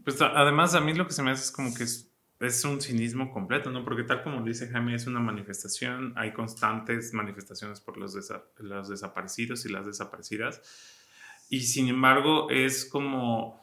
[0.03, 2.09] Pues además a mí lo que se me hace es como que es,
[2.39, 3.85] es un cinismo completo, ¿no?
[3.85, 8.89] Porque tal como dice Jaime, es una manifestación, hay constantes manifestaciones por los, desa- los
[8.89, 10.59] desaparecidos y las desaparecidas.
[11.51, 13.61] Y sin embargo es como,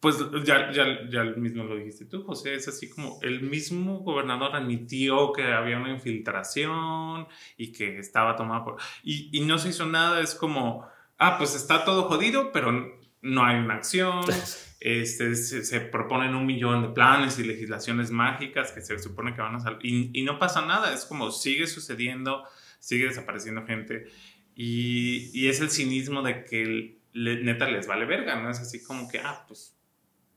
[0.00, 4.54] pues ya, ya, ya mismo lo dijiste tú, José, es así como el mismo gobernador
[4.54, 7.26] admitió que había una infiltración
[7.56, 8.76] y que estaba tomada por...
[9.02, 13.44] Y, y no se hizo nada, es como, ah, pues está todo jodido, pero no
[13.44, 14.20] hay una acción.
[14.84, 19.40] Este, se, se proponen un millón de planes y legislaciones mágicas que se supone que
[19.40, 22.42] van a salir y, y no pasa nada, es como sigue sucediendo,
[22.80, 24.08] sigue desapareciendo gente
[24.56, 28.50] y, y es el cinismo de que neta les vale verga, ¿no?
[28.50, 29.78] Es así como que, ah, pues,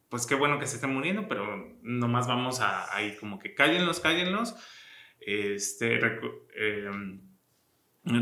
[0.10, 3.54] pues qué bueno que se estén muriendo, pero nomás vamos a, a ir como que
[3.54, 4.56] cállenlos, cállenlos.
[5.20, 6.90] Este, recu- eh,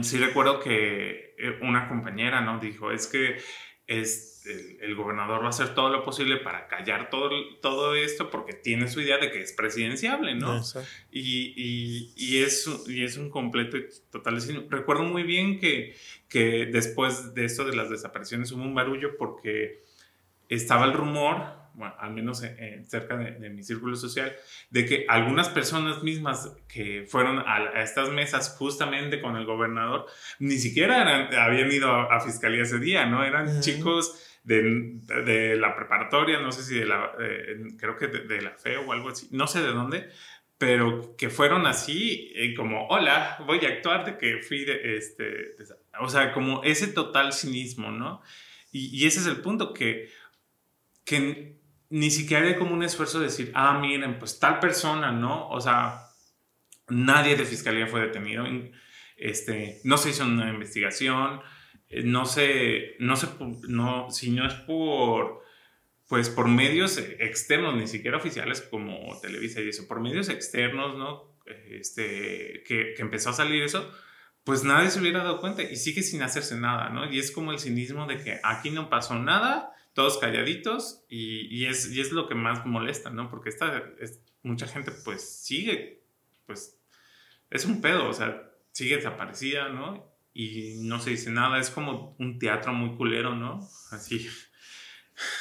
[0.01, 2.59] sí recuerdo que eh, una compañera, ¿no?
[2.59, 3.37] Dijo, es que
[3.87, 7.29] es, el, el gobernador va a hacer todo lo posible para callar todo,
[7.61, 10.57] todo esto porque tiene su idea de que es presidenciable, ¿no?
[11.11, 14.39] Y, y, y, es, y es un completo y total.
[14.69, 15.95] Recuerdo muy bien que,
[16.29, 19.83] que después de esto de las desapariciones hubo un barullo porque
[20.49, 24.35] estaba el rumor, bueno, al menos eh, eh, cerca de, de mi círculo social,
[24.69, 30.05] de que algunas personas mismas que fueron a, a estas mesas justamente con el gobernador,
[30.39, 33.23] ni siquiera eran- habían ido a, a fiscalía ese día, ¿no?
[33.23, 37.11] Eran chicos de, la preparatoria, no sé si de la,
[37.77, 40.09] creo que de, la FE o algo así, no sé de dónde,
[40.57, 45.23] pero que fueron así, eh, como, hola, voy a actuar de que fui de, este,
[45.23, 45.65] de-
[45.99, 48.21] o sea, como ese total cinismo, ¿no?
[48.71, 50.09] Y, y ese es el punto, que,
[51.05, 51.57] que
[51.89, 55.49] ni siquiera hay como un esfuerzo de decir, ah, miren, pues tal persona, ¿no?
[55.49, 56.07] O sea,
[56.89, 58.45] nadie de fiscalía fue detenido,
[59.17, 61.41] este, no se hizo una investigación,
[62.03, 65.43] no sé, no pu- no, si no es por,
[66.07, 70.97] pues por medios eh, externos, ni siquiera oficiales como Televisa y eso, por medios externos,
[70.97, 71.33] ¿no?
[71.45, 73.91] Este, que, empezó a salir eso,
[74.43, 77.11] pues nadie se hubiera dado cuenta y sigue sin hacerse nada, ¿no?
[77.11, 81.65] Y es como el cinismo de que aquí no pasó nada, todos calladitos y, y
[81.65, 83.29] es, y es lo que más molesta, ¿no?
[83.29, 86.03] Porque esta, es, mucha gente pues sigue,
[86.45, 86.79] pues
[87.49, 90.12] es un pedo, o sea, sigue desaparecida, ¿no?
[90.33, 93.69] Y no se dice nada, es como un teatro muy culero, ¿no?
[93.91, 94.27] Así.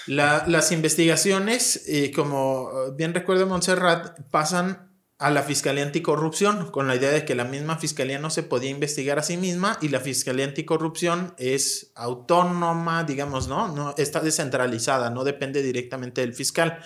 [0.07, 6.89] La- las investigaciones, eh, como eh, bien recuerdo Montserrat, pasan a la Fiscalía Anticorrupción con
[6.89, 9.89] la idea de que la misma Fiscalía no se podía investigar a sí misma y
[9.89, 13.69] la Fiscalía Anticorrupción es autónoma, digamos, ¿no?
[13.69, 16.81] no está descentralizada, no depende directamente del fiscal.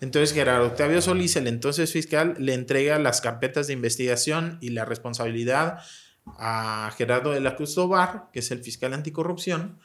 [0.00, 4.84] Entonces Gerardo Octavio Solís, el entonces fiscal, le entrega las carpetas de investigación y la
[4.84, 5.78] responsabilidad
[6.38, 9.78] a Gerardo de la Cruz Tobar, que es el fiscal anticorrupción,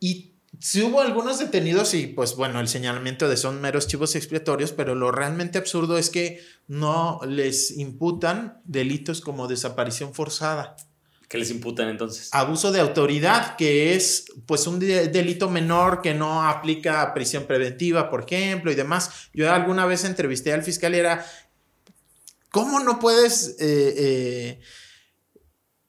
[0.00, 4.72] y sí hubo algunos detenidos y pues bueno, el señalamiento de son meros chivos expiatorios,
[4.72, 10.76] pero lo realmente absurdo es que no les imputan delitos como desaparición forzada.
[11.28, 12.28] ¿Qué les imputan entonces?
[12.32, 18.10] Abuso de autoridad, que es pues un de- delito menor que no aplica prisión preventiva,
[18.10, 19.30] por ejemplo, y demás.
[19.32, 21.26] Yo alguna vez entrevisté al fiscal y era,
[22.50, 24.60] ¿cómo no puedes eh, eh,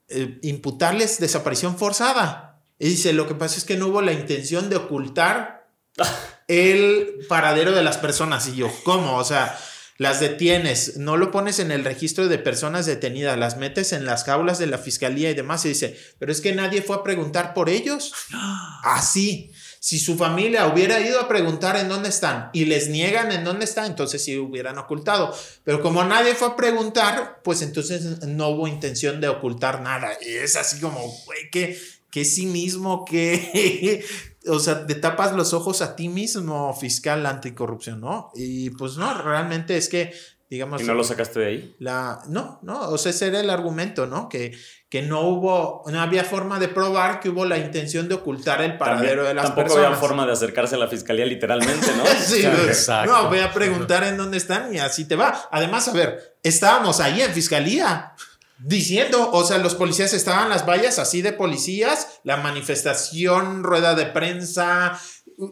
[0.10, 2.62] eh, imputarles desaparición forzada?
[2.78, 5.70] Y dice, lo que pasa es que no hubo la intención de ocultar
[6.47, 8.47] el paradero de las personas.
[8.47, 9.18] Y yo, ¿cómo?
[9.18, 9.58] O sea,
[9.97, 14.26] las detienes, no lo pones en el registro de personas detenidas, las metes en las
[14.26, 15.64] jaulas de la fiscalía y demás.
[15.66, 18.14] Y dice, pero es que nadie fue a preguntar por ellos.
[18.84, 19.53] Así.
[19.86, 23.66] Si su familia hubiera ido a preguntar en dónde están y les niegan en dónde
[23.66, 25.32] están, entonces sí hubieran ocultado.
[25.64, 30.10] Pero como nadie fue a preguntar, pues entonces no hubo intención de ocultar nada.
[30.26, 31.80] Y es así como, güey, qué,
[32.10, 34.04] qué cinismo, que,
[34.48, 38.32] o sea, te tapas los ojos a ti mismo, fiscal anticorrupción, ¿no?
[38.34, 40.16] Y pues no, realmente es que,
[40.56, 40.82] digamos...
[40.82, 41.76] ¿Y no lo sacaste de ahí?
[41.80, 44.28] La, no, no, o sea, ese era el argumento, ¿no?
[44.30, 44.58] Que,
[44.89, 48.78] que no hubo, no había forma de probar que hubo la intención de ocultar el
[48.78, 49.86] paradero También- de las tampoco personas.
[49.88, 52.06] había forma de acercarse a la fiscalía literalmente, ¿no?
[52.20, 52.68] Sí, O sea, güey.
[52.68, 53.12] exacto.
[53.12, 55.47] No, voy a preguntar en dónde están y así te va.
[55.51, 58.14] Además, a ver, estábamos ahí en fiscalía
[58.60, 63.95] diciendo, o sea, los policías estaban en las vallas así de policías, la manifestación, rueda
[63.95, 64.99] de prensa,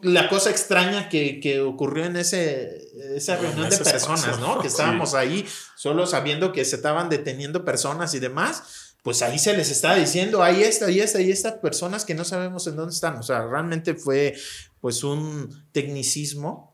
[0.01, 4.39] la cosa extraña que, que ocurrió en ese, esa reunión de personas.
[4.39, 4.59] ¿no?
[4.59, 5.45] Que estábamos ahí
[5.75, 8.95] solo sabiendo que se estaban deteniendo personas y demás.
[9.03, 12.23] Pues ahí se les está diciendo, ahí está, ahí está, ahí estas personas que no
[12.23, 13.17] sabemos en dónde están.
[13.17, 14.33] O sea, realmente fue
[14.79, 16.72] pues un tecnicismo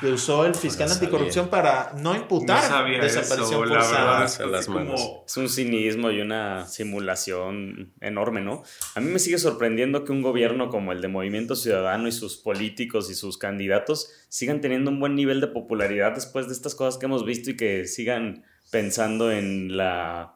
[0.00, 4.24] que usó el fiscal anticorrupción para no imputar desaparición forzada.
[4.24, 8.62] Es un cinismo y una simulación enorme, ¿no?
[8.94, 12.36] A mí me sigue sorprendiendo que un gobierno como el de Movimiento Ciudadano y sus
[12.36, 16.98] políticos y sus candidatos sigan teniendo un buen nivel de popularidad después de estas cosas
[16.98, 20.34] que hemos visto y que sigan pensando en la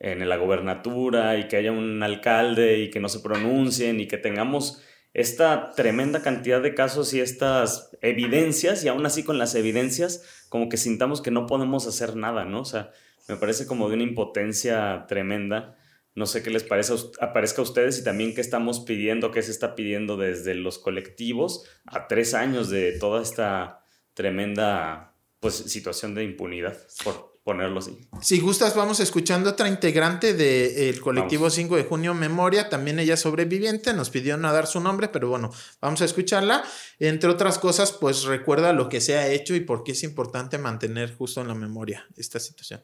[0.00, 4.16] en la gobernatura y que haya un alcalde y que no se pronuncien y que
[4.16, 4.80] tengamos
[5.14, 10.68] esta tremenda cantidad de casos y estas evidencias, y aún así con las evidencias, como
[10.68, 12.60] que sintamos que no podemos hacer nada, ¿no?
[12.60, 12.92] O sea,
[13.28, 15.76] me parece como de una impotencia tremenda.
[16.14, 19.52] No sé qué les parece, aparezca a ustedes y también qué estamos pidiendo, qué se
[19.52, 23.84] está pidiendo desde los colectivos a tres años de toda esta
[24.14, 27.96] tremenda pues, situación de impunidad por, ponerlo así.
[28.20, 33.94] Si gustas, vamos escuchando otra integrante del colectivo 5 de junio Memoria, también ella sobreviviente,
[33.94, 36.62] nos pidió no dar su nombre, pero bueno, vamos a escucharla.
[36.98, 40.58] Entre otras cosas, pues recuerda lo que se ha hecho y por qué es importante
[40.58, 42.82] mantener justo en la memoria esta situación.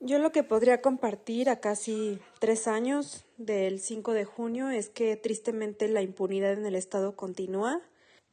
[0.00, 5.16] Yo lo que podría compartir a casi tres años del 5 de junio es que
[5.16, 7.82] tristemente la impunidad en el Estado continúa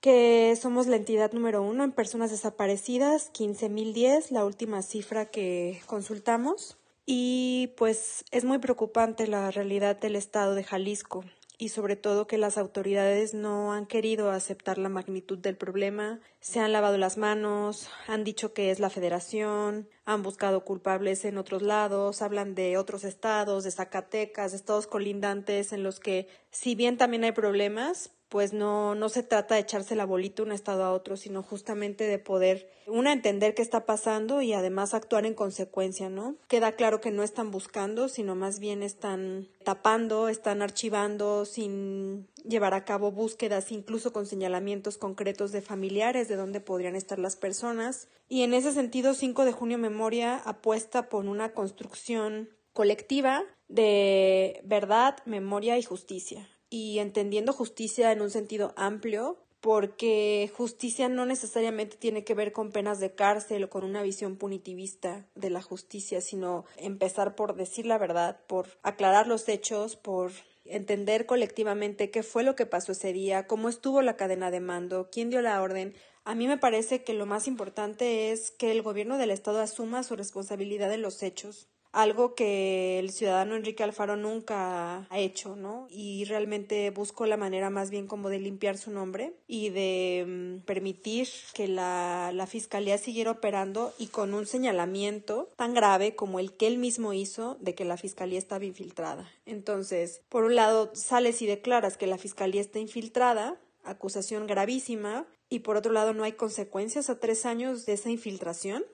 [0.01, 6.77] que somos la entidad número uno en personas desaparecidas, 15.010, la última cifra que consultamos.
[7.05, 11.23] Y pues es muy preocupante la realidad del estado de Jalisco
[11.61, 16.61] y sobre todo que las autoridades no han querido aceptar la magnitud del problema, se
[16.61, 21.61] han lavado las manos, han dicho que es la federación, han buscado culpables en otros
[21.61, 26.97] lados, hablan de otros estados, de Zacatecas, de estados colindantes en los que si bien
[26.97, 30.93] también hay problemas, pues no, no se trata de echarse la bolita un estado a
[30.93, 36.09] otro, sino justamente de poder, una, entender qué está pasando y además actuar en consecuencia,
[36.09, 36.35] ¿no?
[36.47, 42.75] Queda claro que no están buscando, sino más bien están tapando, están archivando sin llevar
[42.75, 48.09] a cabo búsquedas, incluso con señalamientos concretos de familiares de dónde podrían estar las personas.
[48.27, 55.17] Y en ese sentido, 5 de junio Memoria apuesta por una construcción colectiva de verdad,
[55.25, 62.23] memoria y justicia y entendiendo justicia en un sentido amplio, porque justicia no necesariamente tiene
[62.23, 66.65] que ver con penas de cárcel o con una visión punitivista de la justicia, sino
[66.77, 70.31] empezar por decir la verdad, por aclarar los hechos, por
[70.65, 75.09] entender colectivamente qué fue lo que pasó ese día, cómo estuvo la cadena de mando,
[75.11, 75.93] quién dio la orden.
[76.23, 80.03] A mí me parece que lo más importante es que el gobierno del Estado asuma
[80.03, 85.87] su responsabilidad de los hechos, algo que el ciudadano Enrique Alfaro nunca ha hecho, ¿no?
[85.89, 90.65] Y realmente busco la manera más bien como de limpiar su nombre y de mm,
[90.65, 96.53] permitir que la, la fiscalía siguiera operando y con un señalamiento tan grave como el
[96.53, 99.29] que él mismo hizo de que la fiscalía estaba infiltrada.
[99.45, 105.59] Entonces, por un lado, sales y declaras que la fiscalía está infiltrada, acusación gravísima, y
[105.59, 108.85] por otro lado no hay consecuencias a tres años de esa infiltración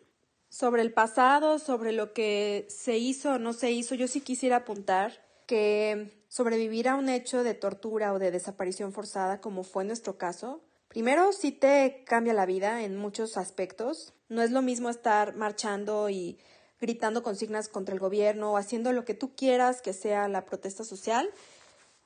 [0.55, 4.55] sobre el pasado, sobre lo que se hizo o no se hizo, yo sí quisiera
[4.55, 10.17] apuntar que sobrevivir a un hecho de tortura o de desaparición forzada, como fue nuestro
[10.17, 14.13] caso, primero sí te cambia la vida en muchos aspectos.
[14.29, 16.39] No es lo mismo estar marchando y
[16.79, 20.85] gritando consignas contra el gobierno o haciendo lo que tú quieras que sea la protesta
[20.85, 21.29] social,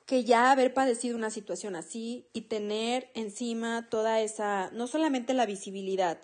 [0.06, 5.46] que ya haber padecido una situación así y tener encima toda esa, no solamente la
[5.46, 6.18] visibilidad,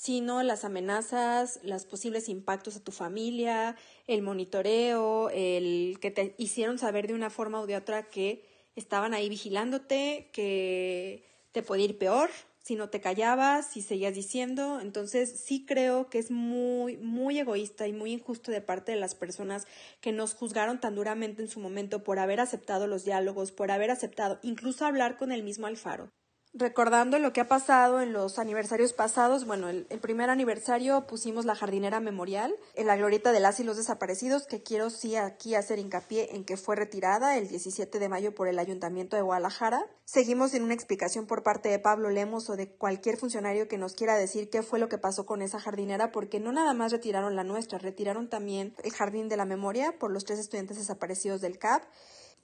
[0.00, 3.76] sino las amenazas, los posibles impactos a tu familia,
[4.06, 8.42] el monitoreo, el que te hicieron saber de una forma u de otra que
[8.76, 12.30] estaban ahí vigilándote, que te podía ir peor
[12.62, 14.80] si no te callabas, si seguías diciendo.
[14.80, 19.14] Entonces sí creo que es muy, muy egoísta y muy injusto de parte de las
[19.14, 19.66] personas
[20.00, 23.90] que nos juzgaron tan duramente en su momento por haber aceptado los diálogos, por haber
[23.90, 26.10] aceptado incluso hablar con el mismo Alfaro
[26.52, 31.54] recordando lo que ha pasado en los aniversarios pasados, bueno, el, primer aniversario pusimos la
[31.54, 35.78] jardinera memorial en la glorieta de las y los desaparecidos, que quiero sí aquí hacer
[35.78, 39.86] hincapié en que fue retirada el 17 de mayo por el Ayuntamiento de Guadalajara.
[40.04, 43.94] Seguimos en una explicación por parte de Pablo Lemos o de cualquier funcionario que nos
[43.94, 47.36] quiera decir qué fue lo que pasó con esa jardinera, porque no nada más retiraron
[47.36, 51.58] la nuestra, retiraron también el Jardín de la Memoria por los tres estudiantes desaparecidos del
[51.58, 51.84] CAP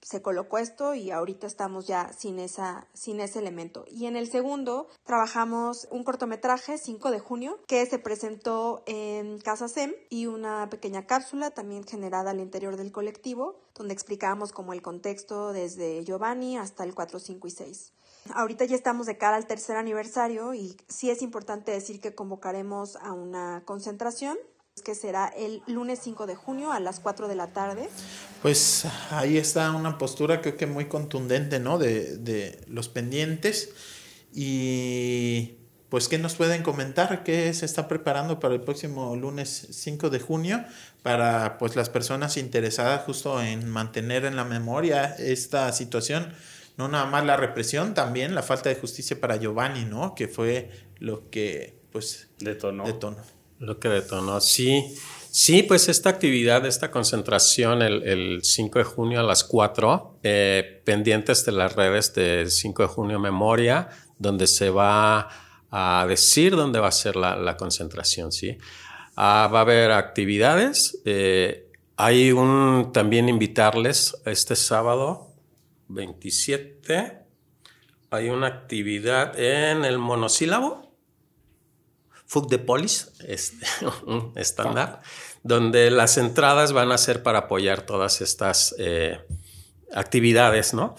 [0.03, 3.85] se colocó esto y ahorita estamos ya sin, esa, sin ese elemento.
[3.91, 9.69] Y en el segundo trabajamos un cortometraje 5 de junio que se presentó en Casa
[9.69, 14.83] SEM y una pequeña cápsula también generada al interior del colectivo donde explicábamos como el
[14.83, 17.93] contexto desde Giovanni hasta el 4, 5 y 6.
[18.35, 22.97] Ahorita ya estamos de cara al tercer aniversario y sí es importante decir que convocaremos
[22.97, 24.37] a una concentración
[24.85, 27.89] que será el lunes 5 de junio a las 4 de la tarde.
[28.43, 31.79] Pues ahí está una postura creo que muy contundente, ¿no?
[31.79, 33.71] De, de los pendientes.
[34.35, 35.57] Y
[35.89, 37.25] pues, ¿qué nos pueden comentar?
[37.25, 40.65] ¿Qué se está preparando para el próximo lunes 5 de junio?
[41.03, 46.33] Para, pues, las personas interesadas justo en mantener en la memoria esta situación.
[46.77, 50.15] No nada más la represión, también la falta de justicia para Giovanni, ¿no?
[50.15, 52.85] Que fue lo que, pues, detonó.
[52.85, 53.36] detonó.
[53.59, 54.85] Lo que detonó, sí.
[55.31, 61.45] Sí, pues esta actividad, esta concentración el, 5 de junio a las 4, eh, pendientes
[61.45, 65.29] de las redes de 5 de junio Memoria, donde se va
[65.71, 68.57] a decir dónde va a ser la, concentración, ¿sí?
[69.15, 71.03] Ah, va a haber actividades.
[71.05, 75.35] Eh, hay un, también invitarles este sábado
[75.89, 77.19] 27,
[78.11, 80.86] hay una actividad en el monosílabo,
[82.27, 83.67] Fug de Polis, este,
[84.07, 85.03] un estándar
[85.47, 89.21] donde las entradas van a ser para apoyar todas estas eh,
[89.93, 90.97] actividades, ¿no?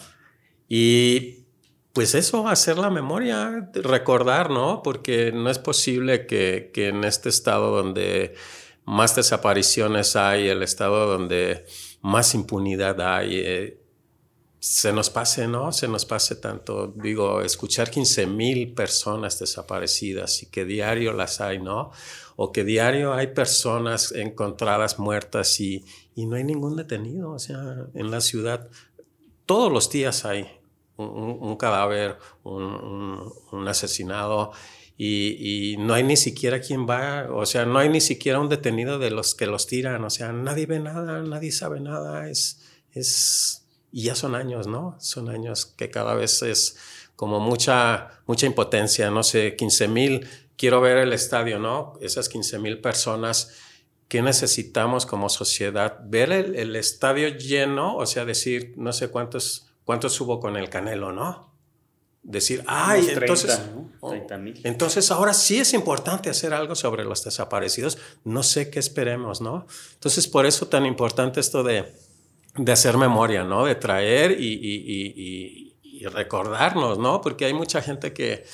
[0.68, 1.44] Y
[1.92, 4.82] pues eso, hacer la memoria, recordar, ¿no?
[4.82, 8.34] Porque no es posible que, en este estado donde
[8.84, 11.66] más desapariciones hay, el estado donde
[12.00, 13.80] más impunidad hay, eh,
[14.60, 15.72] se nos pase, ¿no?
[15.72, 21.60] Se nos pase tanto, digo, escuchar 15 mil personas desaparecidas y que diario las hay,
[21.60, 21.92] ¿no?
[22.36, 25.84] O que diario hay personas encontradas muertas y,
[26.16, 28.68] no hay ningún detenido, o sea, en la ciudad
[29.46, 30.48] todos los días hay
[30.96, 34.50] un, cadáver, un, asesinado.
[34.96, 38.48] Y, y, no hay ni siquiera quien va, o sea, no hay ni siquiera un
[38.48, 42.60] detenido de los que los tiran, o sea, nadie ve nada, nadie sabe nada, es,
[42.92, 44.96] es y ya son años, ¿no?
[45.00, 46.76] Son años que cada vez es
[47.16, 51.94] como mucha, mucha impotencia, no sé, 15 mil, quiero ver el estadio, ¿no?
[52.00, 53.54] Esas 15 mil personas,
[54.08, 55.98] ¿qué necesitamos como sociedad?
[56.04, 61.12] Ver el, estadio lleno, o sea, decir, no sé cuántos, cuántos hubo con el Canelo,
[61.12, 61.48] ¿no?
[62.22, 63.58] Decir, ay, entonces,
[64.00, 64.12] oh,
[64.64, 67.96] entonces ahora sí es importante hacer algo sobre los desaparecidos.
[68.22, 69.66] No sé qué esperemos, ¿no?
[69.94, 71.90] Entonces, por eso tan importante esto de,
[72.58, 73.64] de hacer memoria, ¿no?
[73.64, 75.74] De traer y,
[76.12, 77.20] recordarnos, ¿no?
[77.20, 78.44] Porque hay mucha gente que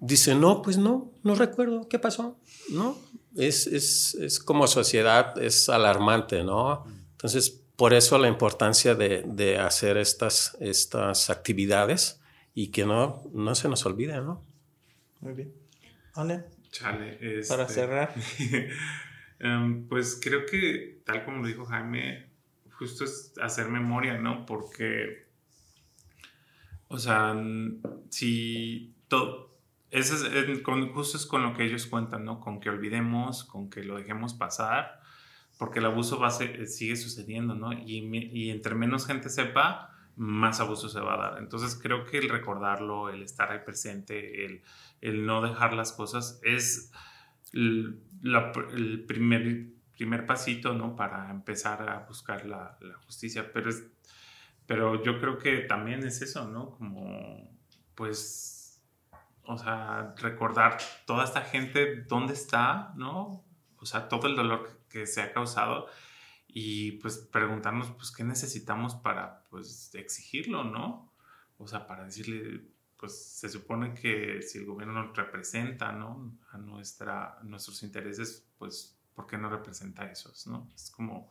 [0.00, 2.38] dice, no, pues no, no recuerdo, ¿qué pasó?
[2.70, 2.96] ¿No?
[3.36, 6.84] Es, es, como sociedad, es alarmante, ¿no?
[7.12, 12.20] Entonces, por eso la importancia de, hacer estas, estas actividades
[12.54, 14.42] y que no, no se nos olvide, ¿no?
[15.20, 15.52] Muy bien.
[16.14, 16.44] Ale.
[16.70, 17.18] Chale,
[17.48, 18.14] Para este, cerrar.
[19.40, 22.33] Em, pues creo que, tal como lo dijo Jaime,
[22.78, 24.46] justo es hacer memoria, ¿no?
[24.46, 25.26] Porque,
[26.88, 27.34] o sea,
[28.10, 29.56] si todo,
[29.90, 30.62] eso es,
[30.92, 32.40] justo es con lo que ellos cuentan, ¿no?
[32.40, 35.00] Con que olvidemos, con que lo dejemos pasar,
[35.58, 37.72] porque el abuso va sigue sucediendo, ¿no?
[37.72, 37.98] Y,
[38.32, 41.38] y entre menos gente sepa, más abuso se va a dar.
[41.38, 44.62] Entonces creo que el recordarlo, el estar ahí presente, el,
[45.00, 46.92] el no dejar las cosas es
[47.52, 48.00] el,
[48.72, 50.96] el primer primer pasito, ¿no?
[50.96, 53.52] Para empezar a buscar la, justicia.
[53.52, 53.84] Pero, es,
[54.66, 56.70] pero yo creo que también es eso, ¿no?
[56.72, 57.50] Como,
[57.94, 58.82] pues,
[59.44, 63.44] o sea, recordar toda esta gente, dónde está, ¿no?
[63.78, 65.88] O sea, todo el dolor que se ha causado
[66.46, 71.12] y pues preguntarnos, pues, ¿qué necesitamos para, pues, exigirlo, ¿no?
[71.58, 72.62] O sea, para decirle,
[72.96, 76.38] pues, se supone que si el gobierno nos representa, ¿no?
[76.52, 80.70] A nuestra, nuestros intereses, pues, ¿por qué no representa esos, no?
[80.74, 81.30] Es como,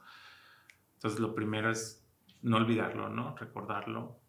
[0.95, 2.05] entonces lo primero es
[2.41, 3.35] no olvidarlo, ¿no?
[3.35, 4.19] Recordarlo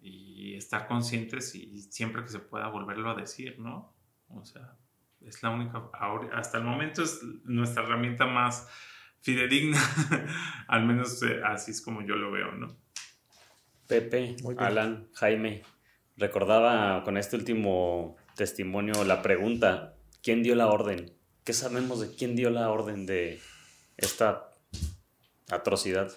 [0.00, 3.94] y estar conscientes y siempre que se pueda volverlo a decir, ¿no?
[4.28, 4.76] O sea,
[5.20, 5.90] es la única,
[6.32, 8.68] hasta el momento es nuestra herramienta más
[9.20, 9.78] fidedigna,
[10.68, 12.76] al menos eh, así es como yo lo veo, ¿no?
[13.86, 15.62] Pepe, Alan, Jaime,
[16.16, 21.12] recordaba con este último testimonio la pregunta, ¿quién dio la orden?
[21.44, 23.38] ¿Qué sabemos de quién dio la orden de
[23.98, 24.50] esta
[25.50, 26.10] atrocidad?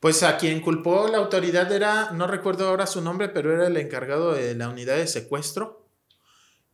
[0.00, 3.76] Pues a quien culpó la autoridad era, no recuerdo ahora su nombre, pero era el
[3.78, 5.88] encargado de la unidad de secuestro.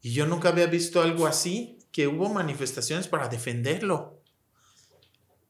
[0.01, 4.21] Y yo nunca había visto algo así, que hubo manifestaciones para defenderlo.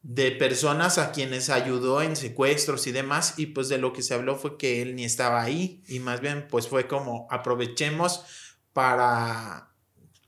[0.03, 3.39] De personas a quienes ayudó en secuestros y demás.
[3.39, 5.83] Y pues de lo que se habló fue que él ni estaba ahí.
[5.89, 8.25] Y más bien pues fue como aprovechemos
[8.73, 9.68] para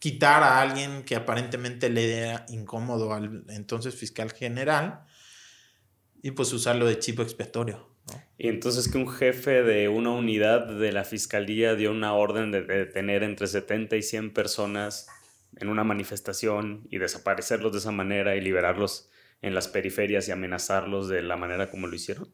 [0.01, 5.05] quitar a alguien que aparentemente le era incómodo al entonces fiscal general
[6.23, 7.89] y pues usarlo de chivo expiatorio.
[8.39, 12.63] Y entonces que un jefe de una unidad de la fiscalía dio una orden de
[12.63, 15.07] detener entre 70 y 100 personas
[15.57, 19.11] en una manifestación y desaparecerlos de esa manera y liberarlos
[19.43, 22.33] en las periferias y amenazarlos de la manera como lo hicieron.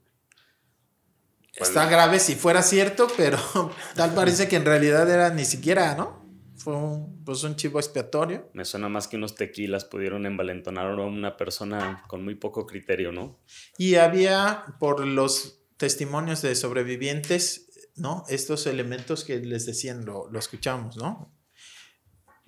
[1.53, 3.39] Está grave si fuera cierto, pero
[3.97, 6.26] tal parece que en realidad era ni siquiera, ¿no?
[6.67, 8.51] Fue un, pues un chivo expiatorio.
[8.53, 13.13] Me suena más que unos tequilas pudieron envalentonar a una persona con muy poco criterio,
[13.13, 13.39] ¿no?
[13.79, 18.25] Y había, por los testimonios de sobrevivientes, ¿no?
[18.29, 21.33] Estos elementos que les decían, lo, lo escuchamos, ¿no?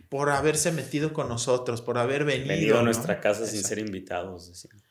[0.09, 2.49] Por haberse metido con nosotros, por haber venido.
[2.49, 2.87] Venido a ¿no?
[2.87, 4.49] nuestra casa sin ser invitados.
[4.49, 4.83] decían.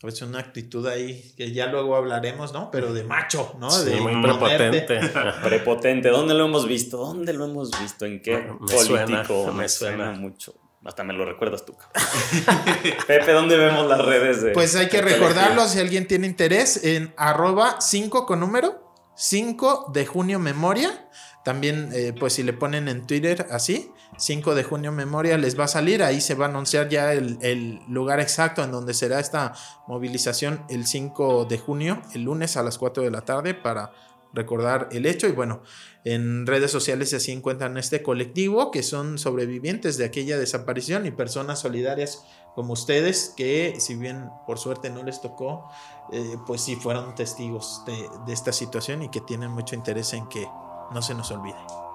[0.00, 2.70] Pues una actitud ahí que ya luego hablaremos, ¿no?
[2.70, 3.68] Pero de macho, ¿no?
[3.68, 4.70] Sí, de muy imponerte.
[4.70, 5.00] prepotente.
[5.42, 6.98] Prepotente, ¿dónde lo hemos visto?
[6.98, 8.06] ¿Dónde lo hemos visto?
[8.06, 8.84] ¿En qué Me político?
[8.84, 9.68] suena, me, me suena.
[9.68, 10.10] suena.
[10.12, 10.54] mucho.
[10.84, 11.74] Hasta me lo recuerdas tú.
[13.08, 17.12] Pepe, ¿dónde vemos las redes de Pues hay que recordarlo si alguien tiene interés en
[17.16, 21.08] arroba 5 con número 5 de junio memoria.
[21.44, 25.64] También, eh, pues si le ponen en Twitter así, 5 de junio memoria les va
[25.64, 26.02] a salir.
[26.02, 29.54] Ahí se va a anunciar ya el, lugar exacto en donde será esta
[29.86, 33.92] movilización el 5 de junio, el lunes a las 4 de la tarde para
[34.32, 35.26] recordar el hecho.
[35.26, 35.62] Y bueno,
[36.04, 41.60] en redes sociales así encuentran este colectivo que son sobrevivientes de aquella desaparición y personas
[41.60, 45.70] solidarias como ustedes que si bien por suerte no les tocó,
[46.12, 47.84] eh, pues sí fueron testigos
[48.26, 50.44] de esta situación y que tienen mucho interés en que
[50.92, 51.87] no se nos olvide.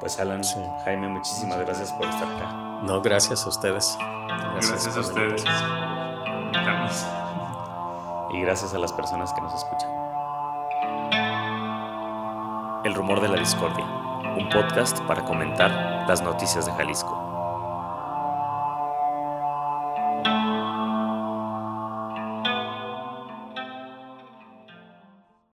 [0.00, 0.58] Pues Alan, Sí.
[0.84, 2.46] Jaime, muchísimas gracias por estar acá.
[2.82, 3.98] No, gracias a ustedes.
[4.54, 5.44] Gracias a ustedes.
[8.32, 9.90] Y gracias a las personas que nos escuchan.
[12.84, 13.84] El rumor de la discordia,
[14.38, 15.70] un podcast para comentar
[16.08, 17.19] las noticias de Jalisco.